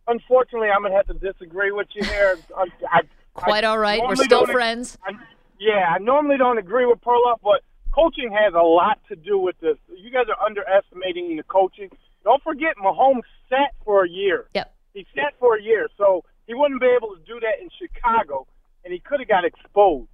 [0.08, 2.38] unfortunately, I'm gonna have to disagree with you here.
[2.58, 3.02] I, I,
[3.34, 4.02] Quite all right.
[4.02, 4.98] We're still friends.
[5.06, 5.12] I,
[5.60, 7.62] yeah, I normally don't agree with Perloff, but
[7.94, 9.78] coaching has a lot to do with this.
[9.96, 11.90] You guys are underestimating the coaching.
[12.24, 14.48] Don't forget, Mahomes sat for a year.
[14.56, 14.74] Yep.
[14.94, 18.48] He sat for a year, so he wouldn't be able to do that in Chicago,
[18.84, 20.10] and he could have got exposed.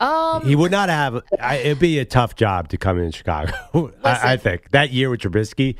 [0.00, 1.22] Um, He would not have.
[1.40, 3.52] I, it'd be a tough job to come in Chicago.
[4.04, 5.74] I, I think that year with Trubisky.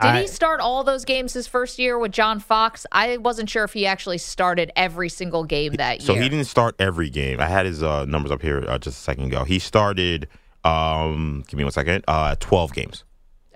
[0.00, 2.84] Did I- he start all those games his first year with John Fox?
[2.90, 6.20] I wasn't sure if he actually started every single game that So year.
[6.20, 7.40] So he didn't start every game.
[7.40, 9.44] I had his uh, numbers up here uh, just a second ago.
[9.44, 10.28] He started.
[10.64, 12.04] Um, give me one second.
[12.08, 13.04] Uh, twelve games.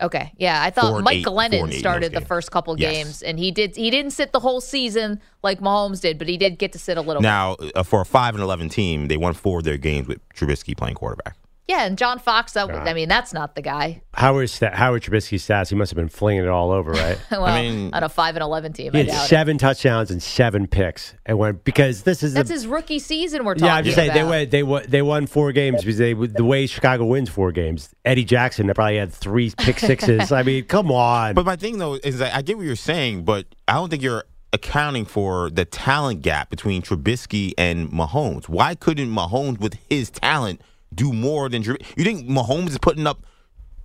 [0.00, 2.94] Okay, yeah, I thought Mike eight- Glennon and eight in started the first couple Yes.
[2.94, 3.76] games, and he did.
[3.76, 6.96] He didn't sit the whole season like Mahomes did, but he did get to sit
[6.96, 7.20] a little.
[7.20, 7.28] bit.
[7.28, 10.18] Now, uh, for a five and eleven team, they won four of their games with
[10.34, 11.36] Trubisky playing quarterback.
[11.68, 12.52] Yeah, and John Fox.
[12.52, 14.00] That, I mean, that's not the guy.
[14.14, 15.68] Howard Sta- Howard Trubisky's stats.
[15.68, 17.18] He must have been flinging it all over, right?
[17.30, 19.28] Well, mean- on a five and eleven team, He I had doubt it.
[19.28, 23.44] seven touchdowns and seven picks, and went because this is That's the, his rookie season.
[23.44, 23.74] We're talking yeah.
[23.74, 24.30] I'm just saying they about.
[24.30, 27.90] won, they won, they won four games because they the way Chicago wins four games.
[28.04, 30.32] Eddie Jackson that probably had three pick sixes.
[30.32, 31.34] I mean, come on.
[31.34, 34.02] But my thing though is that I get what you're saying, but I don't think
[34.02, 38.48] you're accounting for the talent gap between Trubisky and Mahomes.
[38.48, 40.62] Why couldn't Mahomes, with his talent,
[40.94, 41.84] do more than Trubisky?
[41.96, 43.24] You think Mahomes is putting up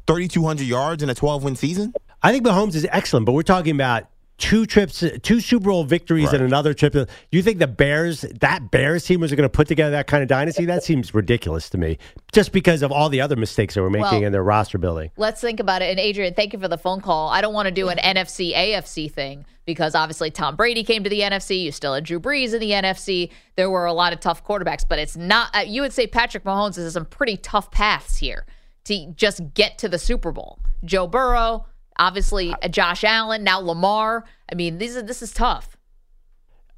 [0.08, 1.94] 3,200 yards in a 12 win season?
[2.22, 4.06] I think Mahomes is excellent, but we're talking about
[4.44, 6.36] two trips, two Super Bowl victories, Right.
[6.36, 6.94] and another trip.
[7.32, 10.28] You think the Bears, that Bears team, was going to put together that kind of
[10.28, 10.66] dynasty?
[10.66, 11.98] That seems ridiculous to me,
[12.34, 15.12] just because of all the other mistakes they were making Well- in their roster building.
[15.16, 15.92] Let's think about it.
[15.92, 17.30] And Adrian, thank you for the phone call.
[17.30, 21.10] I don't want to do an NFC AFC thing because obviously Tom Brady came to
[21.10, 21.64] the NFC.
[21.64, 23.30] You still had Drew Brees in the NFC.
[23.56, 25.56] There were a lot of tough quarterbacks, but it's not.
[25.56, 28.46] Uh, you would say Patrick Mahomes has some pretty tough paths here
[28.84, 30.60] to just get to the Super Bowl.
[30.84, 31.66] Joe Burrow,
[31.98, 34.26] obviously uh, Josh Allen, now Lamar.
[34.52, 35.78] I mean, these are, this is tough.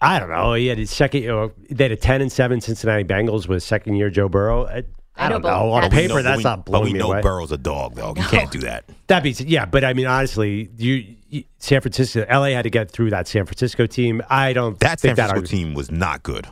[0.01, 0.53] I don't know.
[0.53, 1.23] He had his second.
[1.23, 4.65] You know, they had a ten and seven Cincinnati Bengals with second year Joe Burrow.
[4.65, 4.83] I,
[5.17, 5.71] I, I don't but know.
[5.71, 7.21] On that's- paper, know- that's but we- not blowing But we me know away.
[7.21, 8.13] Burrow's a dog, though.
[8.15, 8.83] You can't do that.
[9.07, 12.91] That beats yeah, but I mean honestly, you, you San Francisco, LA had to get
[12.91, 14.21] through that San Francisco team.
[14.29, 16.47] I don't That think San Francisco that team was not good.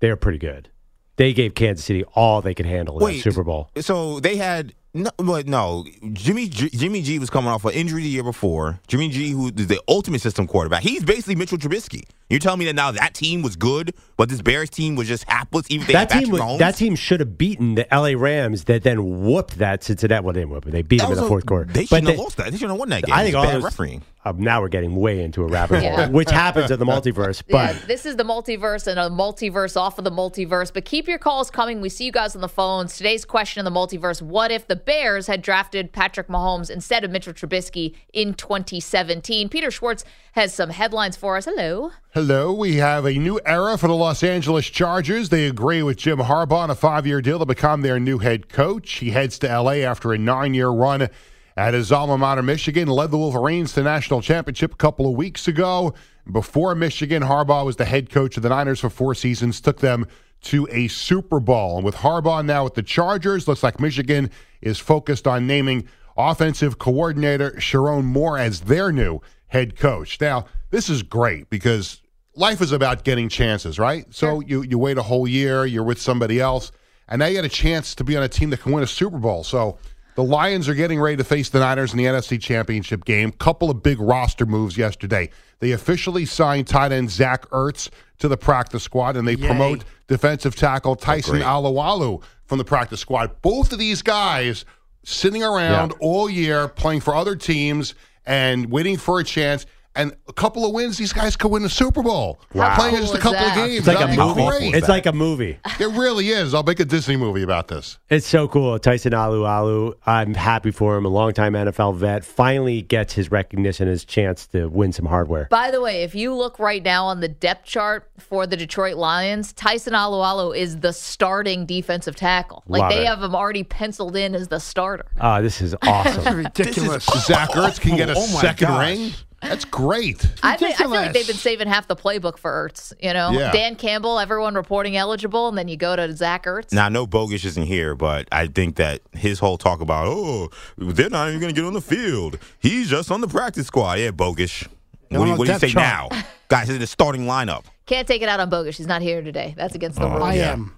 [0.00, 0.70] They were pretty good.
[1.16, 3.16] they gave Kansas City all they could handle in Wait.
[3.16, 3.68] that Super Bowl.
[3.80, 5.84] So they had no, but no.
[6.12, 8.80] Jimmy G, Jimmy G was coming off an injury the year before.
[8.88, 12.02] Jimmy G, who is the ultimate system quarterback, he's basically Mitchell Trubisky.
[12.28, 15.24] You're telling me that now that team was good, but this Bears team was just
[15.28, 15.66] hapless.
[15.68, 18.64] Even if they That had team, was- that team should have beaten the LA Rams
[18.64, 20.24] that then whooped that Cincinnati.
[20.24, 20.70] Well, they didn't whoop it.
[20.72, 21.72] They beat them in the a- fourth quarter.
[21.72, 22.46] They they- have lost that.
[22.50, 23.14] They shouldn't have won that game.
[23.14, 24.02] I think all bad those, refereeing.
[24.24, 26.04] Uh, now we're getting way into a rabbit Yeah.
[26.04, 27.42] hole, which happens in the multiverse.
[27.48, 30.72] Yeah, But this is the multiverse and a multiverse off of the multiverse.
[30.72, 31.80] But keep your calls coming.
[31.80, 32.96] We see you guys on the phones.
[32.96, 37.10] Today's question in the multiverse What if the Bears had drafted Patrick Mahomes instead of
[37.10, 39.48] Mitchell Trubisky in 2017?
[39.48, 41.46] Peter Schwartz has some headlines for us.
[41.46, 41.90] Hello.
[42.12, 45.28] Hello, we have a new era for the Los Angeles Chargers.
[45.30, 48.48] They agree with Jim Harbaugh on a five year deal to become their new head
[48.48, 48.94] coach.
[48.94, 51.08] He heads to LA after a nine year run
[51.56, 55.48] at his alma mater, Michigan, led the Wolverines to national championship a couple of weeks
[55.48, 55.94] ago.
[56.30, 60.06] Before Michigan, Harbaugh was the head coach of the Niners for four seasons, took them
[60.42, 61.76] to a Super Bowl.
[61.76, 66.78] And with Harbaugh now with the Chargers, looks like Michigan is focused on naming offensive
[66.78, 70.20] coordinator Sherrone Moore as their new head coach.
[70.20, 72.00] Now, this is great because
[72.36, 74.06] life is about getting chances, right?
[74.10, 76.72] So you, you wait a whole year, you're with somebody else,
[77.08, 78.86] and now you get a chance to be on a team that can win a
[78.86, 79.44] Super Bowl.
[79.44, 79.78] So
[80.20, 83.32] the Lions are getting ready to face the Niners in the NFC Championship game.
[83.32, 85.30] Couple of big roster moves yesterday.
[85.60, 90.54] They officially signed tight end Zach Ertz to the practice squad, and they promote defensive
[90.54, 91.40] tackle Tyson.
[91.40, 93.40] Alualu from the practice squad.
[93.40, 94.66] Both of these guys
[95.04, 97.94] sitting around all year playing for other teams
[98.26, 99.64] and waiting for a chance.
[99.96, 102.40] And a couple of wins, these guys could win the Super Bowl.
[102.54, 102.76] Wow.
[102.76, 103.78] Playing Cool just a is couple of games.
[103.78, 104.46] it's like a That'd be movie.
[104.46, 104.74] great.
[104.76, 105.58] It's like a movie.
[105.80, 106.54] It really is.
[106.54, 107.98] I'll make a Disney movie about this.
[108.08, 108.78] It's so cool.
[108.78, 111.04] Tyson Alualu, I'm happy for him.
[111.06, 115.48] A longtime NFL vet finally gets his recognition, his chance to win some hardware.
[115.50, 118.96] By the way, if you look right now on the depth chart for the Detroit
[118.96, 122.62] Lions, Tyson Alualu is the starting defensive tackle.
[122.68, 123.06] Like Love they it.
[123.08, 125.06] have him already penciled in as the starter.
[125.20, 126.36] Oh, this is awesome.
[126.44, 127.04] Ridiculous.
[127.26, 128.86] Zach Ertz can get a Oh second gosh.
[128.88, 129.12] ring.
[129.42, 130.26] That's great.
[130.42, 132.92] I, think, I feel like they've been saving half the playbook for Ertz.
[133.02, 133.52] You know, Yeah.
[133.52, 136.72] Dan Campbell, everyone reporting eligible, and then you go to Zach Ertz.
[136.72, 140.50] Now, I know Bogus isn't here, but I think that his whole talk about, oh,
[140.76, 142.38] they're not even going to get on the field.
[142.58, 143.98] He's just on the practice squad.
[143.98, 144.64] Yeah, Bogus.
[145.10, 146.12] No, what do you, oh, what do you say chart.
[146.12, 146.22] now?
[146.48, 147.64] Guys, he's in the starting lineup.
[147.86, 148.76] Can't take it out on Bogus.
[148.76, 149.54] He's not here today.
[149.56, 150.22] That's against the oh, rules.
[150.22, 150.52] I yeah.
[150.52, 150.76] am.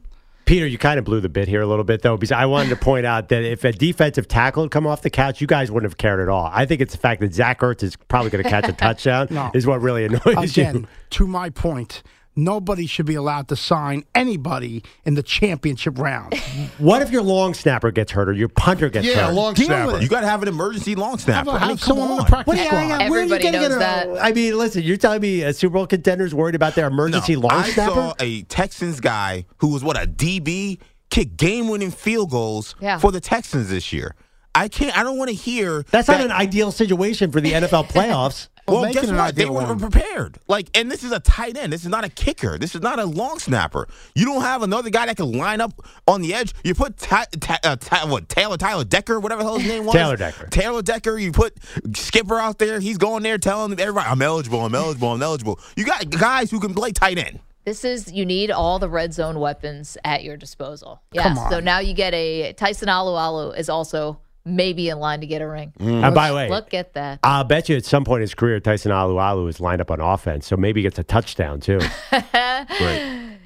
[0.53, 2.69] Peter, you kind of blew the bit here a little bit, though, because I wanted
[2.69, 5.71] to point out that if a defensive tackle had come off the couch, you guys
[5.71, 6.51] wouldn't have cared at all.
[6.53, 9.29] I think it's the fact that Zach Ertz is probably going to catch a touchdown
[9.31, 9.51] No.
[9.55, 10.87] is what really annoys you.
[11.09, 12.03] To my point,
[12.37, 16.35] nobody should be allowed to sign anybody in the championship round.
[16.79, 19.17] What if your long snapper gets hurt or your punter gets hurt?
[19.17, 19.99] Yeah, long Deal snapper.
[20.01, 21.53] You got to have an emergency long snapper.
[21.53, 22.19] Have, I mean, come someone on on.
[22.19, 22.81] the practice What do you- squad.
[22.81, 24.09] where are you Everybody knows a- that.
[24.25, 27.53] I mean, listen, you're telling me a Super Bowl contender's worried about their emergency long
[27.53, 27.95] I snapper?
[27.95, 30.79] saw a Texans guy who was what a DB
[31.11, 32.99] kick game-winning field goals Yeah.
[32.99, 34.15] for the Texans this year.
[34.55, 34.97] I can't.
[34.97, 38.49] I don't want to hear That's that, not an ideal situation for the NFL playoffs.
[38.69, 39.35] Well, Make guess what?
[39.35, 39.79] They weren't one.
[39.81, 40.39] prepared.
[40.47, 41.73] Like, and this is a tight end.
[41.73, 42.59] This is not a kicker.
[42.59, 43.89] This is not a long snapper.
[44.15, 45.73] You don't have another guy that can line up
[46.07, 46.55] on the edge.
[46.63, 49.85] You put Ta- Ta- uh, Ta- what Taylor Tyler Decker, whatever the hell his name
[49.85, 49.95] was.
[49.95, 50.47] Taylor Decker.
[50.47, 51.19] Taylor Decker.
[51.19, 51.55] You put
[51.97, 52.79] Skipper out there.
[52.79, 54.65] He's going there telling everybody, "I'm eligible.
[54.65, 55.13] I'm eligible.
[55.13, 57.41] I'm eligible." You got guys who can play tight end.
[57.65, 61.01] This is you need all the red zone weapons at your disposal.
[61.13, 61.25] Yes.
[61.25, 61.51] Come on.
[61.51, 65.47] So now you get a Tyson Alualu is also maybe in line to get a
[65.49, 65.73] ring.
[65.79, 66.05] Mm.
[66.05, 67.21] And by the way, Look at that.
[67.23, 70.01] I'll bet you at some point in his career, Tyson Alualu is lined up on
[70.01, 71.81] offense, so maybe he gets a touchdown too.
[72.13, 73.39] Right.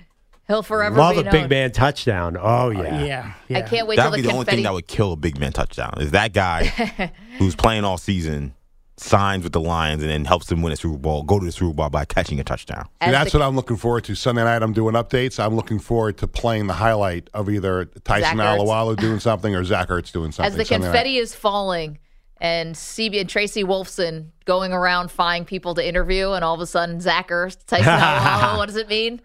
[0.49, 1.33] He'll forever Love be a known.
[1.33, 2.37] big man touchdown.
[2.37, 3.05] Oh, oh yeah.
[3.05, 3.59] Yeah, yeah.
[3.59, 4.57] I can't wait till That the would be the only confetti.
[4.59, 5.95] thing that would kill a big man touchdown.
[6.01, 6.67] Is that guy
[7.39, 8.55] who's playing all season
[8.99, 11.53] signs with the Lions and then helps them win a Super Bowl, go to the
[11.53, 12.89] Super Bowl by catching a touchdown.
[13.01, 14.15] As that's the- what I'm looking forward to.
[14.15, 15.39] Sunday night, I'm doing updates.
[15.43, 18.67] I'm looking forward to playing the highlight of either Tyson Zach Ertz.
[18.67, 20.51] Alualu doing something or Zach Ertz doing something.
[20.51, 20.93] as the Sunday night.
[20.93, 21.99] confetti is falling
[22.39, 26.67] and CB and Tracy Wolfson going around finding people to interview, and all of a
[26.67, 29.21] sudden Zach Ertz, Tyson Alualu, what does it mean?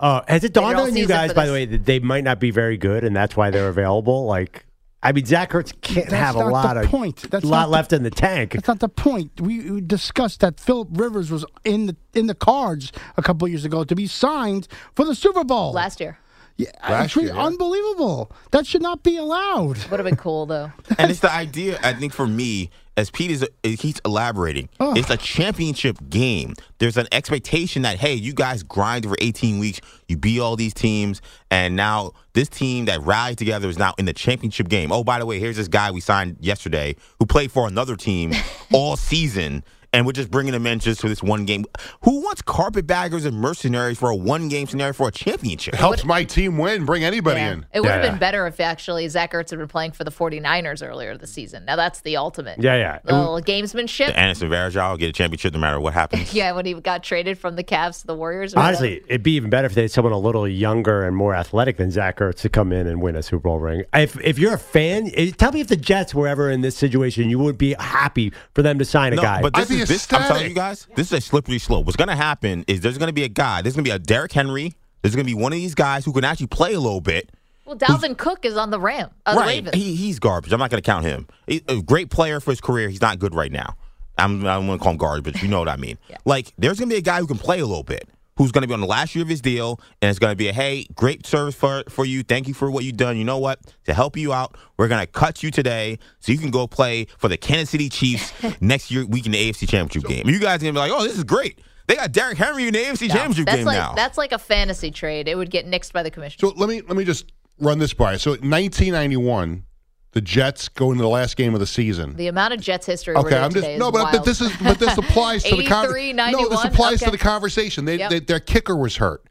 [0.00, 2.50] Oh, has it dawned on you guys, by the way, that they might not be
[2.52, 4.26] very good, and that's why they're available?
[4.26, 4.64] Like,
[5.02, 7.30] I mean, Zach Ertz can't That's have a lot of point.
[7.30, 8.52] That's lot not the- left in the tank.
[8.54, 9.40] That's not the point.
[9.40, 13.52] We we discussed that Philip Rivers was in the in the cards a couple of
[13.52, 15.72] years ago to be signed for the Super Bowl.
[15.72, 16.18] Last year.
[16.56, 17.40] yeah, Last it's year, yeah.
[17.44, 18.32] unbelievable.
[18.50, 19.78] That should not be allowed.
[19.88, 20.72] Would have been cool though.
[20.98, 25.08] and it's the idea, I think, for me, as Pete is, uh, he's elaborating, it's
[25.08, 26.54] a championship game.
[26.78, 30.74] There's an expectation that, hey, you guys grind for 18 weeks, you beat all these
[30.74, 34.90] teams, and now this team that rallied together is now in the championship game.
[34.90, 38.32] Oh, by the way, here's this guy we signed yesterday who played for another team
[38.72, 39.62] all season
[39.92, 41.64] and we're just bringing them in just for this one game.
[42.02, 45.74] Who wants carpetbaggers and mercenaries for a one game scenario for a championship?
[45.74, 46.84] It helps my team win.
[46.84, 47.52] Bring anybody Yeah.
[47.52, 47.66] in.
[47.72, 48.10] It would have Yeah.
[48.10, 51.64] been better if actually Zach Ertz had been playing for the 49ers earlier this season.
[51.64, 52.60] Now that's the ultimate.
[52.62, 52.98] Yeah, yeah.
[53.04, 54.16] Little gamesmanship.
[54.16, 56.32] Anderson Varejao will get a championship no matter what happens.
[56.38, 58.54] Yeah, when he got traded from the Cavs to the Warriors.
[58.54, 61.78] Honestly, it'd be even better if they had someone a little younger and more athletic
[61.78, 63.84] than Zach Ertz to come in and win a Super Bowl ring.
[63.94, 66.76] If if you're a fan, eh, tell me if the Jets were ever in this
[66.76, 69.40] situation, you would be happy for them to sign a No, guy.
[69.42, 70.12] but I'd this be is this.
[70.12, 71.86] I'm telling you guys, this is a slippery slope.
[71.86, 73.62] What's going to happen is there's going to be a guy.
[73.62, 74.74] There's going to be a Derrick Henry.
[75.02, 77.30] There's going to be one of these guys who can actually play a little bit.
[77.64, 79.10] well, Dalvin Cook is on the Ram.
[79.24, 79.76] Uh, right, Ravens.
[79.76, 80.52] he, he's garbage.
[80.52, 81.28] I'm not going to count him.
[81.46, 82.88] He's a great player for his career.
[82.88, 83.76] He's not good right now.
[84.16, 85.96] I'm, I don't want to call him garbage, but you know what I mean.
[86.24, 88.08] Like, there's going to be a guy who can play a little bit.
[88.38, 90.36] Who's going to be on the last year of his deal, and it's going to
[90.36, 92.22] be a hey, great service for for you.
[92.22, 93.16] Thank you for what you've done.
[93.16, 93.60] You know what?
[93.84, 97.06] To help you out, we're going to cut you today so you can go play
[97.18, 100.28] for the Kansas City Chiefs next year week in the AFC Championship game.
[100.28, 101.60] You guys are going to be like, oh, this is great.
[101.88, 103.94] They got Derrick Henry in the AFC Championship that's game like now.
[103.94, 105.26] that's like a fantasy trade.
[105.26, 106.50] It would get nixed by the commissioner.
[106.50, 108.12] So let me let me just run this by.
[108.12, 108.18] you.
[108.18, 109.64] So 1991,
[110.12, 112.14] the Jets go into the last game of the season.
[112.16, 113.14] the amount of Jets history.
[113.14, 116.16] we're Okay, I'm just no, but, but this is but this applies to the conversation.
[116.16, 117.84] No, this 91, applies to the conversation.
[117.84, 118.10] They, Yep.
[118.10, 119.22] they, their kicker was hurt.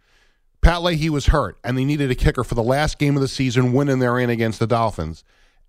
[0.62, 3.28] Pat Leahy was hurt, and they needed a kicker for the last game of the
[3.28, 5.24] season, winning their in against the Dolphins.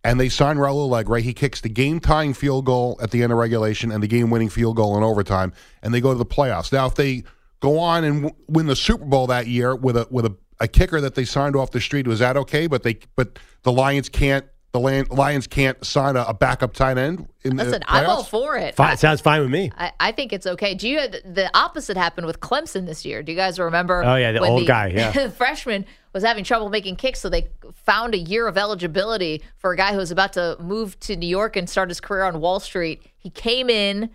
[0.05, 1.21] And they signed Raul Allegre.
[1.21, 4.77] He kicks the game-tying field goal at the end of regulation and the game-winning field
[4.77, 5.53] goal in overtime,
[5.83, 6.73] and they go to the playoffs.
[6.73, 7.25] Now, if they
[7.61, 10.69] go on and w- win the Super Bowl that year with a with a, a
[10.69, 12.67] kicker that they signed off the street, was that okay?
[12.67, 17.27] But they but the Lions can't the Lions can't sign a, a backup tight end
[17.43, 18.75] in the Listen, I'm all for it.
[18.75, 19.73] Fine, sounds fine with me.
[19.77, 20.75] I, I think it's okay.
[20.75, 23.23] Do you the opposite happened with Clemson this year?
[23.23, 24.05] Do you guys remember?
[24.05, 25.11] Oh, yeah, the when old guy, yeah.
[25.11, 29.73] The freshman was having trouble making kicks, so they found a year of eligibility for
[29.73, 32.41] a guy who was about to move to New York and start his career on
[32.41, 33.03] Wall Street.
[33.17, 34.11] He came in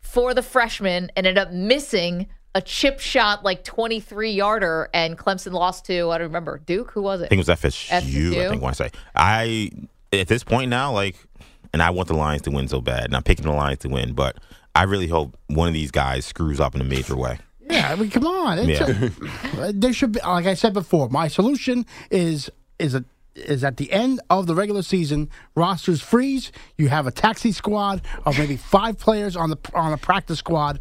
[0.00, 5.52] for the freshman and ended up missing a chip shot like 23 yarder, and Clemson
[5.52, 6.90] lost to I don't remember Duke.
[6.92, 7.24] Who was it?
[7.24, 7.92] I think it was FSU.
[7.92, 8.48] I FSU?
[8.50, 9.70] think want to say I
[10.12, 11.16] at this point now, like,
[11.72, 13.88] and I want the Lions to win so bad, and I'm picking the Lions to
[13.88, 14.36] win, but
[14.74, 17.38] I really hope one of these guys screws up in a major way.
[17.68, 18.58] Yeah, I mean, come on.
[18.58, 23.64] It's a- there should be, like I said before, my solution is is a is
[23.64, 26.52] at the end of the regular season, rosters freeze.
[26.76, 30.78] You have a taxi squad of maybe five players on the on a practice squad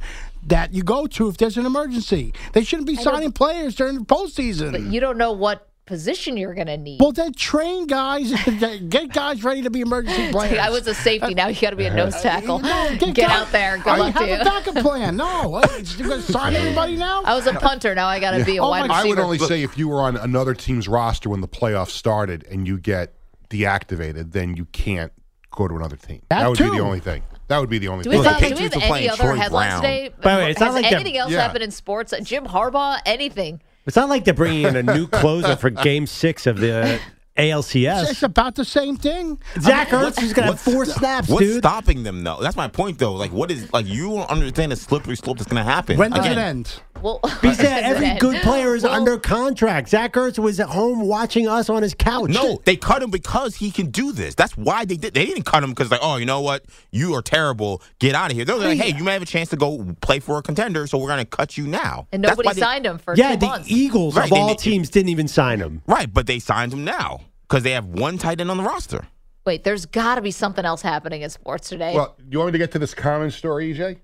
[0.48, 2.34] that you go to if there's an emergency.
[2.54, 4.72] They shouldn't be signing players during the postseason.
[4.72, 6.98] But you don't know what position you're going to need.
[7.02, 8.32] well, then train guys,
[8.90, 10.58] get guys ready to be emergency players.
[10.58, 11.34] I was a safety.
[11.34, 12.60] Now you got to be a nose tackle.
[12.60, 13.78] No, Get, guys- out there.
[13.78, 14.36] Good I luck have to you.
[14.42, 15.18] a backup plan.
[15.18, 15.62] No,
[15.98, 17.24] you're going to sign everybody now.
[17.24, 17.94] I was a punter.
[17.96, 18.96] Now I got to be a Oh, wide receiver.
[18.96, 22.46] I would only say if you were on another team's roster when the playoffs started
[22.50, 23.14] and you get
[23.50, 25.12] deactivated, then you can't
[25.52, 26.22] go to another team.
[26.30, 27.24] That would be the only thing.
[27.48, 28.24] That would be the only do we, thing.
[28.26, 29.82] Have, do we have any other Troy headlines Brown.
[29.82, 30.10] today?
[30.22, 31.42] By the way, it's not like anything else Yeah.
[31.42, 32.14] happened in sports?
[32.14, 33.62] Uh, Jim Harbaugh, anything?
[33.86, 37.00] It's not like they're bringing in a new closer for Game Six of the
[37.38, 38.12] ALCS.
[38.12, 39.40] It's about the same thing.
[39.60, 41.58] Zach Ertz is going to have what's- four snaps, What's dude.
[41.64, 42.40] stopping them though?
[42.42, 43.14] That's my point though.
[43.14, 45.98] Like, what is like you don't understand the slippery slope that's going to happen.
[45.98, 46.74] When does Again, it end?
[47.04, 48.20] Well, He when said every end?
[48.22, 49.90] good player is Well, under contract.
[49.90, 52.30] Zach Ertz was at home watching us on his couch.
[52.30, 54.36] No, they cut him because he can do this.
[54.36, 55.14] That's why they did.
[55.14, 56.64] They didn't cut him because like, oh, you know what?
[56.92, 57.82] You are terrible.
[58.00, 58.46] Get out of here.
[58.46, 60.98] They're like, hey, you may have a chance to go play for a contender, so
[60.98, 62.08] we're going to cut you now.
[62.14, 63.70] And That's nobody why they- signed him for Yeah, two the months.
[63.70, 65.82] Eagles Right, of they- all they- teams didn't even sign him.
[65.86, 69.06] Right, but they signed him now because they have one tight end on the roster.
[69.46, 71.94] Wait, there's got to be something else happening in sports today.
[71.94, 73.98] Well, you want me to get to this common story, EJ?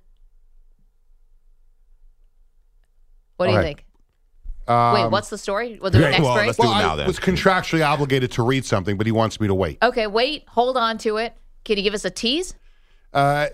[3.40, 3.68] What do you okay.
[3.68, 3.86] think?
[4.68, 5.80] Um, Wait, what's the story?
[5.82, 6.48] Was there an next Well, break?
[6.48, 7.08] let's do well, it now I then.
[7.08, 9.78] was contractually obligated to read something, but he wants me to wait.
[9.82, 11.34] Okay, wait, hold on to it.
[11.64, 12.54] Can you give us a tease?
[13.14, 13.48] Uh,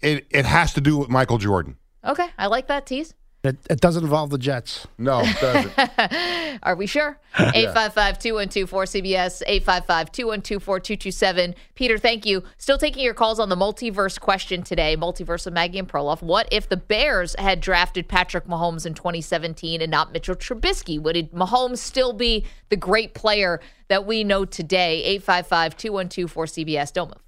[0.00, 1.76] it it has to do with Michael Jordan.
[2.04, 3.14] Okay, I like that tease.
[3.44, 4.88] It, it doesn't involve the Jets.
[4.98, 6.58] No, it doesn't.
[6.64, 7.20] Are we sure?
[7.38, 11.54] 855 212 4CBS, 855 212 4227.
[11.76, 12.42] Peter, thank you.
[12.56, 16.20] Still taking your calls on the multiverse question today multiverse of Maggie and Perloff.
[16.20, 21.00] What if the Bears had drafted Patrick Mahomes in 2017 and not Mitchell Trubisky?
[21.00, 25.04] Would it, Mahomes still be the great player that we know today?
[25.04, 26.92] 855 212 4CBS.
[26.92, 27.27] Don't move.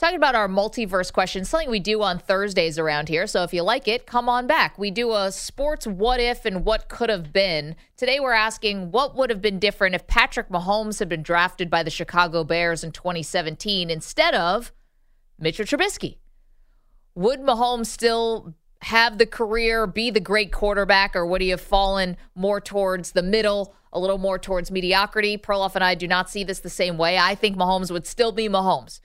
[0.00, 3.26] Talking about our multiverse question, something we do on Thursdays around here.
[3.26, 4.78] So if you like it, come on back.
[4.78, 7.76] We do a sports what if and what could have been.
[7.98, 11.82] Today we're asking what would have been different if Patrick Mahomes had been drafted by
[11.82, 14.72] the Chicago Bears in 2017 instead of
[15.38, 16.16] Mitchell Trubisky.
[17.14, 22.16] Would Mahomes still have the career, be the great quarterback, or would he have fallen
[22.34, 25.36] more towards the middle, a little more towards mediocrity?
[25.36, 27.18] Perloff and I do not see this the same way.
[27.18, 29.00] I think Mahomes would still be Mahomes,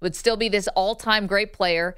[0.00, 1.94] would still be this all time great player.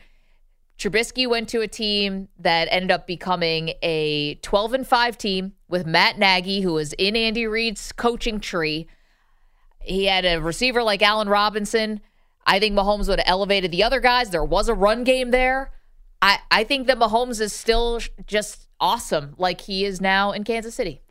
[0.79, 5.87] Trubisky went to a team that ended up becoming a 12 and 5 team with
[5.87, 8.89] Matt Nagy, who was in Andy Reid's coaching tree.
[9.81, 12.01] He had a receiver like Allen Robinson.
[12.47, 14.31] I think Mahomes would have elevated the other guys.
[14.31, 15.73] There was a run game there.
[16.21, 20.75] I, I think that Mahomes is still just awesome, like he is now in Kansas
[20.75, 21.02] City.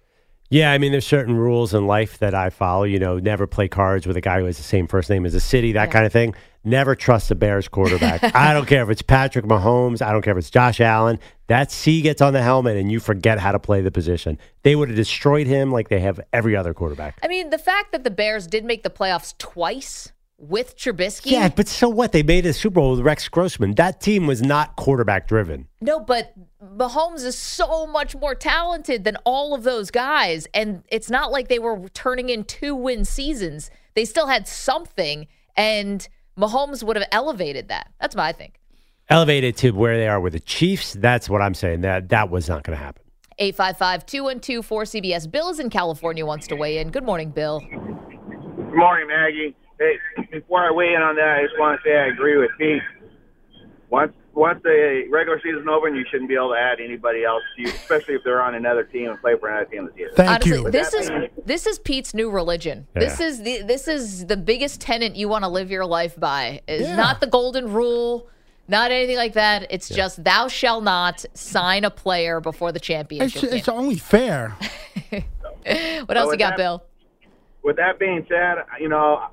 [0.52, 2.84] Yeah, I mean, there's certain rules in life that I follow.
[2.84, 5.34] You know, never play cards with a guy who has the same first name as
[5.34, 5.91] a city, that Yeah.
[5.93, 6.36] kind of thing.
[6.66, 8.22] Never trust the Bears quarterback.
[8.36, 10.02] I don't care if it's Patrick Mahomes.
[10.06, 11.20] I don't care if it's Josh Allen.
[11.47, 14.38] That C gets on the helmet and you forget how to play the position.
[14.64, 17.18] They would have destroyed him like they have every other quarterback.
[17.24, 20.12] I mean, the fact that the Bears did make the playoffs twice
[20.42, 21.32] with Trubisky.
[21.32, 22.12] Yeah, but so what?
[22.12, 23.76] They made a Super Bowl with Rex Grossman.
[23.76, 25.68] That team was not quarterback driven.
[25.80, 26.34] No, but
[26.64, 30.48] Mahomes is so much more talented than all of those guys.
[30.54, 33.70] And it's not like they were turning in two win seasons.
[33.94, 37.92] They still had something, and Mahomes would have elevated that.
[38.00, 38.56] That's what I think.
[39.10, 40.94] Elevated to where they are with the Chiefs.
[40.94, 41.82] That's what I'm saying.
[41.82, 43.04] That that was not going to happen.
[43.38, 45.30] 855 212 4CBS.
[45.30, 46.89] Bill is in California, wants to weigh in.
[46.89, 47.60] Good morning, Bill.
[47.60, 49.56] Good morning, Maggie.
[49.82, 49.98] Hey,
[50.32, 52.84] before I weigh in on that, I just want to say I agree with Pete.
[53.90, 57.64] Once once the regular season's over, you shouldn't be able to add anybody else to
[57.64, 60.12] you, especially if they're on another team and play for another team this year.
[60.16, 60.70] Thank Honestly, you.
[60.72, 61.10] this is
[61.48, 62.86] this is Pete's new religion.
[62.94, 66.62] This is the this is the biggest tenant you want to live your life by.
[66.68, 66.96] Is Yeah.
[66.96, 68.30] not the golden rule,
[68.68, 69.66] not anything like that.
[69.72, 73.52] It's just thou shall not sign a player before the championship.
[73.52, 73.76] it's game.
[73.76, 74.56] only fair.
[76.06, 76.84] what else you got, that- Bill?
[77.64, 79.30] With that being said, you know, I-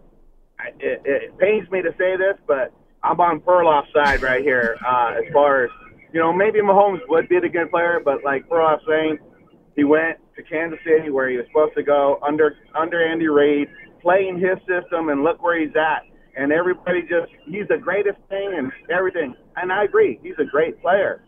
[0.81, 4.77] it, it pains me to say this, but I'm on Perloff's side right here.
[4.87, 5.71] Uh, as far as
[6.13, 9.19] you know, maybe Mahomes would be the good player, but like Perloff's saying,
[9.77, 13.69] he went to Kansas City where he was supposed to go under under Andy Reid,
[14.03, 16.03] playing his system, and look where he's at.
[16.37, 19.35] And everybody just he's the greatest thing and everything.
[19.57, 21.25] And I agree, he's a great player.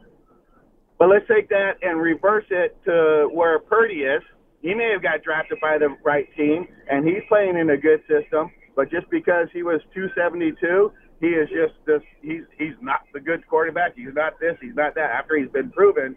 [0.99, 4.23] But let's take that and reverse it to where Purdy is.
[4.61, 8.01] He may have got drafted by the right team, and he's playing in a good
[8.07, 8.51] system.
[8.81, 12.01] But just because he was 272, he is just this.
[12.23, 13.95] He's he's not the good quarterback.
[13.95, 14.57] He's not this.
[14.59, 15.11] He's not that.
[15.11, 16.17] After he's been proven.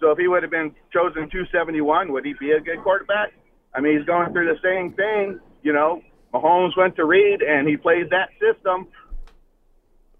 [0.00, 3.34] So if he would have been chosen 271, would he be a good quarterback?
[3.74, 5.38] I mean, he's going through the same thing.
[5.62, 6.00] You know,
[6.32, 8.86] Mahomes went to Reid, and he plays that system.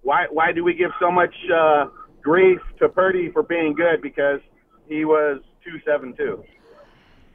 [0.02, 1.86] Why why do we give so much uh,
[2.20, 4.40] grief to Purdy for being good because
[4.88, 6.44] he was 272?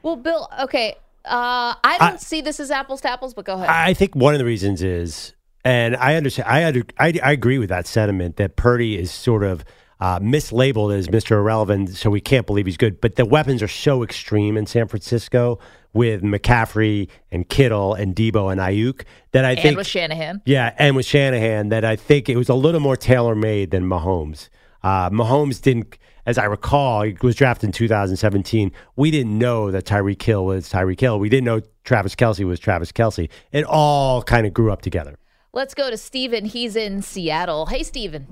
[0.04, 0.98] Well, Bill, okay.
[1.26, 3.70] Uh, I don't see this as apples to apples, but go ahead.
[3.70, 7.70] I think one of the reasons is, and I understand, I I, I agree with
[7.70, 9.64] that sentiment that Purdy is sort of
[10.00, 11.32] uh, mislabeled as Mr.
[11.32, 13.00] Irrelevant, so we can't believe he's good.
[13.00, 15.60] But the weapons are so extreme in San Francisco
[15.94, 20.42] with McCaffrey and Kittle and Deebo and Aiyuk that I and think with Shanahan.
[20.46, 23.84] yeah, and with Shanahan, that I think it was a little more tailor made than
[23.86, 24.50] Mahomes.
[24.82, 28.72] Uh, Mahomes didn't, as I recall, he was drafted in 2017.
[28.96, 31.20] We didn't know that Tyreek Hill was Tyreek Hill.
[31.20, 33.30] We didn't know Travis Kelce was Travis Kelce.
[33.52, 35.18] It all kind of grew up together.
[35.54, 36.46] Let's go to Steven.
[36.46, 37.68] He's in Seattle.
[37.68, 38.28] Hey, Steven.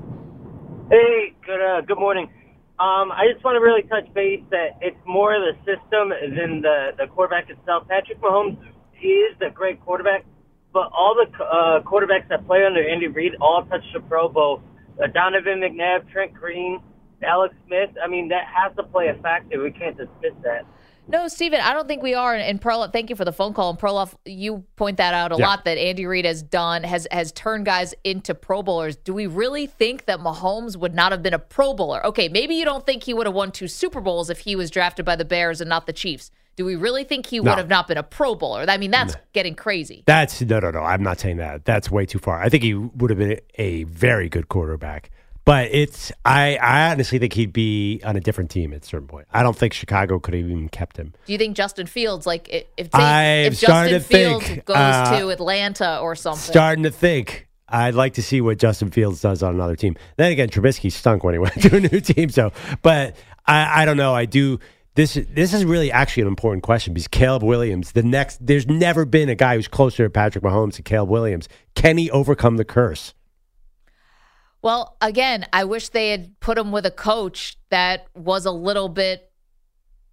[0.89, 2.29] Hey, good uh, good morning.
[2.79, 6.91] Um, I just want to really touch base that it's more the system than the
[6.97, 7.87] the quarterback itself.
[7.87, 8.57] Patrick Mahomes
[9.01, 10.25] is the great quarterback,
[10.73, 14.61] but all the uh, quarterbacks that play under Andy Reid all touched the Pro Bowl.
[15.01, 16.81] Uh, Donovan McNabb, Trent Green,
[17.23, 17.89] Alex Smith.
[18.03, 19.61] I mean, that has to play a factor.
[19.61, 20.65] We can't dismiss that.
[21.07, 22.35] No, Steven, I don't think we are.
[22.35, 23.71] And Perloff, thank you for the phone call.
[23.71, 25.47] And Perloff, you point that out a Yeah.
[25.47, 28.95] lot that Andy Reid has done, has has turned guys into Pro Bowlers.
[28.95, 32.05] Do we really think that Mahomes would not have been a Pro Bowler?
[32.05, 34.69] Okay, maybe you don't think he would have won two Super Bowls if he was
[34.69, 36.29] drafted by the Bears and not the Chiefs.
[36.55, 37.51] Do we really think he No.
[37.51, 38.65] would have not been a Pro Bowler?
[38.67, 40.03] I mean, that's getting crazy.
[40.05, 40.81] That's no, no, no.
[40.81, 41.65] I'm not saying that.
[41.65, 42.41] That's way too far.
[42.41, 45.09] I think he would have been a very good quarterback.
[45.43, 49.07] But it's I, I honestly think he'd be on a different team at a certain
[49.07, 49.27] point.
[49.33, 51.13] I don't think Chicago could have even kept him.
[51.25, 55.29] Do you think Justin Fields, like if say, if Justin Fields think, goes uh, to
[55.29, 56.51] Atlanta or something?
[56.51, 59.95] Starting to think I'd like to see what Justin Fields does on another team.
[60.17, 62.29] Then again, Trubisky stunk when he went to a new team.
[62.29, 63.15] So, but
[63.47, 64.13] I, I don't know.
[64.13, 64.59] I do.
[64.95, 69.05] This this is really actually an important question because Caleb Williams, the next, there's never
[69.05, 71.47] been a guy who's closer to Patrick Mahomes than Caleb Williams.
[71.75, 73.13] Can he overcome the curse?
[74.61, 78.89] Well, again, I wish they had put him with a coach that was a little
[78.89, 79.31] bit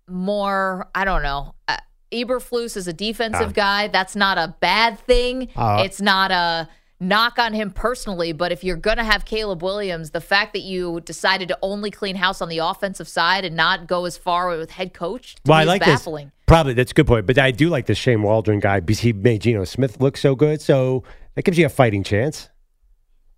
[0.08, 1.54] more, I don't know.
[1.66, 1.76] Uh,
[2.12, 3.52] Eberflus is a defensive Ah.
[3.52, 3.88] guy.
[3.88, 5.48] That's not a bad thing.
[5.54, 6.68] Uh, it's not a
[7.00, 10.62] knock on him personally, but if you're going to have Caleb Williams, the fact that
[10.62, 14.48] you decided to only clean house on the offensive side and not go as far
[14.56, 16.26] with head coach, Well, I is like baffling.
[16.26, 16.34] this.
[16.46, 17.26] Probably that's a good point.
[17.26, 20.34] But I do like this Shane Waldron guy because he made Geno Smith look so
[20.34, 20.62] good.
[20.62, 22.48] So that gives you a fighting chance.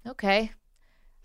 [0.07, 0.53] Okay.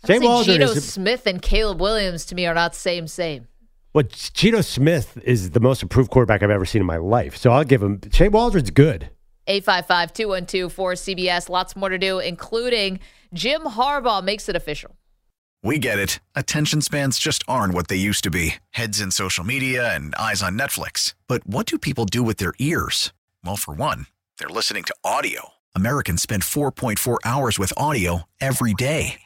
[0.05, 2.79] I Shane think Waldron Geno is- Smith and Caleb Williams to me are not the
[2.79, 3.47] same same.
[3.93, 4.03] Well,
[4.33, 7.37] Geno Smith is the most improved quarterback I've ever seen in my life.
[7.37, 8.01] So I'll give him.
[8.11, 9.09] Shane Waldron's good.
[9.47, 11.49] 855 212 4CBS.
[11.49, 12.99] Lots more to do, including
[13.33, 14.97] Jim Harbaugh makes it official.
[15.63, 16.19] We get it.
[16.35, 20.43] Attention spans just aren't what they used to be heads in social media and eyes
[20.43, 21.13] on Netflix.
[21.27, 23.13] But what do people do with their ears?
[23.43, 25.49] Well, for one, they're listening to audio.
[25.73, 29.21] Americans spend 4.4 hours with audio every day.